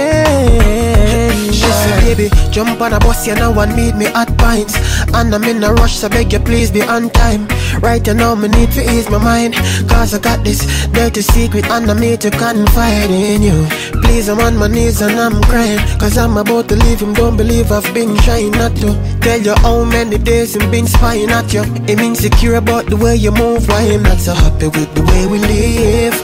She 1.51 1.71
said, 1.81 1.99
"Baby, 2.07 2.31
jump 2.53 2.81
on 2.81 2.93
a 2.93 3.01
bus, 3.01 3.27
you 3.27 3.35
know, 3.35 3.59
and 3.59 3.75
meet 3.75 3.97
me 3.97 4.07
at 4.07 4.31
Pines." 4.39 4.75
And 5.13 5.35
I'm 5.35 5.43
in 5.43 5.65
a 5.65 5.73
rush, 5.73 5.97
so 5.97 6.09
beg 6.09 6.33
you 6.33 6.39
please 6.39 6.71
be 6.71 6.83
on 6.83 7.11
time. 7.11 7.49
Right 7.81 8.07
now, 8.07 8.37
me 8.37 8.47
need 8.49 8.71
to 8.79 8.83
ease 8.93 9.11
my 9.11 9.19
mind, 9.19 9.55
cause 9.89 10.15
I 10.15 10.19
got 10.21 10.45
this 10.45 10.61
dirty 10.93 11.23
secret, 11.23 11.67
and 11.69 11.91
I 11.91 11.95
need 11.99 12.21
to 12.21 12.31
confide 12.31 13.11
in 13.11 13.43
you. 13.43 13.67
Please, 14.03 14.29
I'm 14.29 14.39
on 14.39 14.57
my 14.57 14.69
knees 14.69 15.03
and 15.03 15.19
I'm 15.19 15.43
crying, 15.43 15.81
cause 15.99 16.17
I'm 16.17 16.37
about 16.37 16.69
to 16.69 16.77
leave 16.77 17.01
him. 17.01 17.13
Don't 17.13 17.37
believe 17.37 17.73
I've 17.73 17.93
been 17.93 18.17
trying 18.19 18.53
not 18.53 18.77
to 18.83 18.89
tell 19.21 19.41
you 19.41 19.55
how 19.65 19.83
many 19.83 20.19
days 20.19 20.57
I've 20.57 20.71
been 20.71 20.87
spying 20.87 21.31
at 21.31 21.53
you. 21.53 21.63
I'm 21.91 21.99
insecure 21.99 22.55
about 22.55 22.87
the 22.87 22.97
way 22.97 23.17
you 23.17 23.33
move, 23.33 23.67
why 23.69 23.83
I'm 23.95 24.05
not 24.05 24.21
so 24.21 24.33
happy 24.33 24.69
with 24.69 24.95
the 24.95 25.03
way 25.11 25.27
we 25.27 25.39
live. 25.41 26.17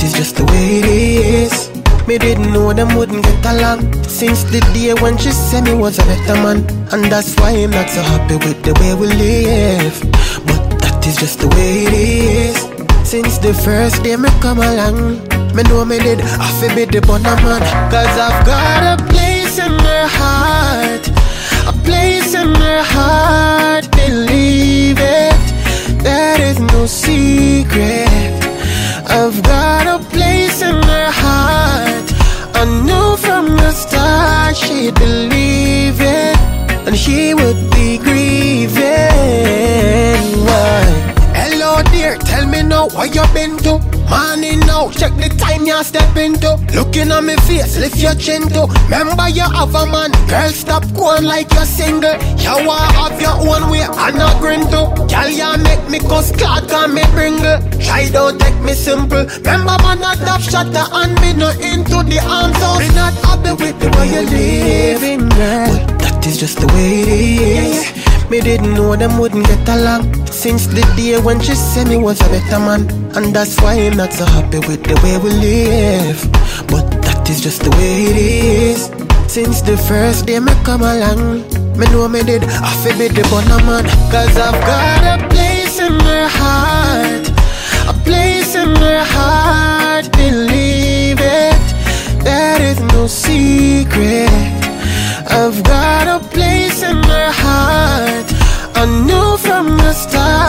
That 0.00 0.06
is 0.06 0.14
just 0.14 0.36
the 0.36 0.44
way 0.46 0.80
it 0.80 0.86
is. 0.88 1.68
Me 2.08 2.16
didn't 2.16 2.54
know 2.54 2.72
them 2.72 2.96
wouldn't 2.96 3.22
get 3.22 3.44
along. 3.52 3.92
Since 4.04 4.44
the 4.44 4.60
day 4.72 4.94
when 4.96 5.18
she 5.18 5.30
said 5.30 5.64
me 5.64 5.74
was 5.74 5.98
a 5.98 6.04
better 6.08 6.40
man. 6.40 6.64
And 6.88 7.04
that's 7.12 7.36
why 7.36 7.50
I'm 7.50 7.68
not 7.68 7.90
so 7.90 8.00
happy 8.00 8.36
with 8.40 8.64
the 8.64 8.72
way 8.80 8.96
we 8.96 9.08
live. 9.12 10.00
But 10.48 10.80
that 10.80 11.04
is 11.06 11.16
just 11.20 11.40
the 11.40 11.48
way 11.48 11.84
it 11.84 11.92
is. 11.92 12.56
Since 13.04 13.44
the 13.44 13.52
first 13.52 14.02
day 14.02 14.16
me 14.16 14.30
come 14.40 14.60
along 14.60 15.20
Me 15.52 15.64
know 15.68 15.84
me 15.84 15.98
did 15.98 16.20
have 16.20 16.60
to 16.64 16.74
be 16.74 16.86
the 16.86 17.04
bonner 17.04 17.36
man. 17.44 17.60
Cause 17.92 18.16
I've 18.16 18.40
got 18.48 18.96
a 18.96 19.04
place 19.04 19.58
in 19.60 19.76
my 19.84 20.08
heart. 20.08 21.04
A 21.68 21.76
place 21.84 22.32
in 22.32 22.48
my 22.56 22.80
heart 22.88 23.84
Believe 23.92 24.96
it. 24.96 25.44
That 26.00 26.40
is 26.40 26.58
no 26.58 26.86
secret. 26.86 28.08
I've 29.12 29.42
got 29.42 29.79
believe 35.00 35.98
it, 36.00 36.36
and 36.86 36.96
she 36.96 37.32
would 37.34 37.60
be 37.72 37.96
grieving. 37.98 38.84
Why? 40.46 40.84
Hello, 41.34 41.82
dear, 41.90 42.16
tell 42.18 42.46
me 42.46 42.62
now 42.62 42.88
what 42.88 43.14
you 43.14 43.24
been 43.32 43.56
to. 43.64 43.80
Morning 44.10 44.58
now, 44.66 44.90
check 44.90 45.14
the 45.22 45.28
time 45.38 45.64
you 45.64 45.82
step 45.84 46.16
into. 46.16 46.58
Looking 46.74 47.12
at 47.12 47.22
me 47.22 47.36
face, 47.46 47.78
lift 47.78 47.96
your 47.96 48.14
chin 48.14 48.42
to. 48.50 48.66
Remember 48.90 49.28
you 49.28 49.46
have 49.46 49.74
a 49.74 49.86
man, 49.86 50.10
girl, 50.28 50.50
stop 50.50 50.84
going 50.94 51.24
like 51.24 51.50
you're 51.54 51.64
single. 51.64 52.18
You 52.42 52.66
want 52.66 52.90
have 52.98 53.20
your 53.22 53.38
own 53.38 53.70
way, 53.70 53.86
and 53.86 54.16
not 54.18 54.40
grin 54.42 54.66
to. 54.74 54.90
Girl, 55.06 55.30
you 55.30 55.50
make 55.62 55.84
me 55.88 56.00
cuss, 56.00 56.32
clot, 56.32 56.68
can 56.68 56.92
me 56.92 57.02
bringle. 57.14 57.62
Try 57.78 58.10
don't 58.10 58.38
take 58.40 58.58
me 58.66 58.74
simple. 58.74 59.24
Remember 59.46 59.78
man, 59.80 60.00
not 60.00 60.18
top 60.18 60.40
shutter 60.42 60.86
and 60.90 61.14
me 61.22 61.32
no 61.32 61.50
into 61.62 62.02
the 62.02 62.18
arms 62.26 62.58
of. 62.66 62.82
Me 62.82 62.88
not 62.98 63.09
Me 68.30 68.40
didn't 68.40 68.74
know 68.74 68.94
them 68.94 69.18
wouldn't 69.18 69.44
get 69.44 69.68
along. 69.68 70.14
Since 70.26 70.68
the 70.68 70.82
day 70.96 71.20
when 71.20 71.40
she 71.40 71.56
said 71.56 71.88
me 71.88 71.96
was 71.96 72.20
a 72.20 72.28
better 72.30 72.60
man. 72.60 72.82
And 73.16 73.34
that's 73.34 73.60
why 73.60 73.74
I'm 73.74 73.96
not 73.96 74.12
so 74.12 74.24
happy 74.24 74.60
with 74.60 74.84
the 74.84 74.94
way 75.02 75.18
we 75.18 75.30
live. 75.30 76.22
But 76.68 76.86
that 77.02 77.28
is 77.28 77.40
just 77.40 77.64
the 77.64 77.70
way 77.70 78.04
it 78.04 78.16
is. 78.16 78.86
Since 79.26 79.62
the 79.62 79.76
first 79.76 80.26
day 80.26 80.38
me 80.38 80.52
come 80.64 80.82
along 80.82 81.42
Me 81.78 81.86
know 81.90 82.08
me 82.08 82.22
did 82.22 82.42
have 82.42 82.82
to 82.84 82.96
be 82.98 83.08
the 83.08 83.26
bonner 83.30 83.64
man. 83.66 83.84
Cause 84.12 84.38
I've 84.38 84.60
got 84.62 85.02
a 85.10 85.28
place 85.28 85.80
in 85.80 85.98
my 85.98 86.26
heart. 86.30 87.26
A 87.90 87.94
place 88.04 88.54
in 88.54 88.72
my 88.74 89.02
heart 89.02 90.06
Believe 90.12 91.18
it. 91.18 91.64
That 92.22 92.60
is 92.60 92.78
no 92.94 93.08
secret. 93.08 94.30
I've 95.26 95.62
got 95.64 96.06
a 96.06 96.24
place 96.28 96.82
in 96.82 96.96
my 96.96 97.30
heart. 97.32 98.19
I 98.80 98.86
knew 98.86 99.36
from 99.36 99.76
the 99.76 99.92
start 99.92 100.39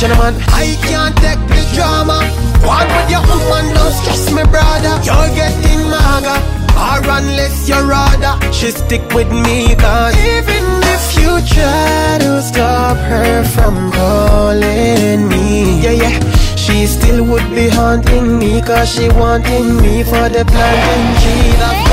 But 0.00 0.10
man, 0.10 0.34
I 0.54 0.78
can't 0.86 1.16
take 1.16 1.42
the 1.50 1.62
drama. 1.74 2.22
One 2.62 2.86
with 2.86 3.10
your 3.10 3.22
woman, 3.26 3.74
don't 3.74 3.92
stress 3.92 4.30
me, 4.30 4.44
brother. 4.44 4.94
You're 5.02 5.30
getting 5.34 5.90
maga. 5.90 6.38
Or 6.78 7.02
unless 7.18 7.68
you're 7.68 7.84
rather, 7.84 8.38
she 8.52 8.70
stick 8.70 9.02
with 9.12 9.28
me, 9.32 9.74
cause 9.74 10.14
even 10.14 10.64
if 10.94 11.04
you 11.18 11.32
try 11.52 12.18
to 12.20 12.40
stop 12.42 12.96
her 12.96 13.42
from 13.42 13.90
calling 13.90 15.28
me, 15.28 15.82
yeah, 15.82 15.90
yeah. 15.90 16.38
She 16.54 16.86
still 16.86 17.24
would 17.24 17.48
be 17.54 17.68
haunting 17.68 18.38
me 18.38 18.60
Cause 18.60 18.92
she 18.92 19.08
wanting 19.08 19.80
me 19.80 20.04
for 20.04 20.28
the 20.28 20.44
planting 20.44 21.08
tree 21.22 21.87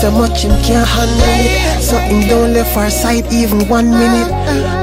So 0.00 0.10
much 0.10 0.44
him 0.44 0.56
can't 0.64 0.88
handle 0.88 1.20
it. 1.44 1.82
So 1.82 1.98
him 1.98 2.26
don't 2.26 2.54
left 2.54 2.74
her 2.74 2.88
side 2.88 3.30
even 3.30 3.68
one 3.68 3.90
minute. 3.90 4.30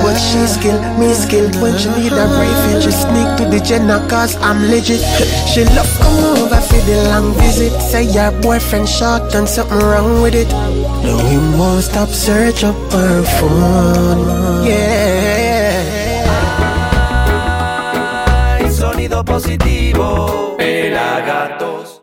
But 0.03 0.13
she 0.13 0.45
skilled, 0.45 0.83
me 0.99 1.11
skilled. 1.15 1.55
When 1.59 1.75
she 1.75 1.89
need 1.89 2.13
a 2.13 2.25
refill, 2.37 2.81
she 2.81 2.91
sneak 2.91 3.29
to 3.37 3.45
the 3.49 3.59
Jenna 3.59 4.05
cause 4.07 4.35
I'm 4.37 4.69
legit. 4.69 5.01
She 5.49 5.65
love 5.73 5.89
come 5.97 6.37
over 6.37 6.61
for 6.61 6.81
the 6.85 7.09
long 7.09 7.33
visit. 7.33 7.73
Say 7.81 8.03
your 8.03 8.31
boyfriend 8.43 8.87
shot 8.87 9.33
and 9.33 9.49
something 9.49 9.79
wrong 9.79 10.21
with 10.21 10.35
it. 10.35 10.49
No, 10.49 11.17
him 11.17 11.57
won't 11.57 11.83
stop 11.83 12.09
search 12.09 12.63
up 12.63 12.75
her 12.91 13.23
phone. 13.41 14.67
Yeah. 14.67 15.81
Ay, 18.61 18.69
sonido 18.69 19.23
positivo. 19.23 20.56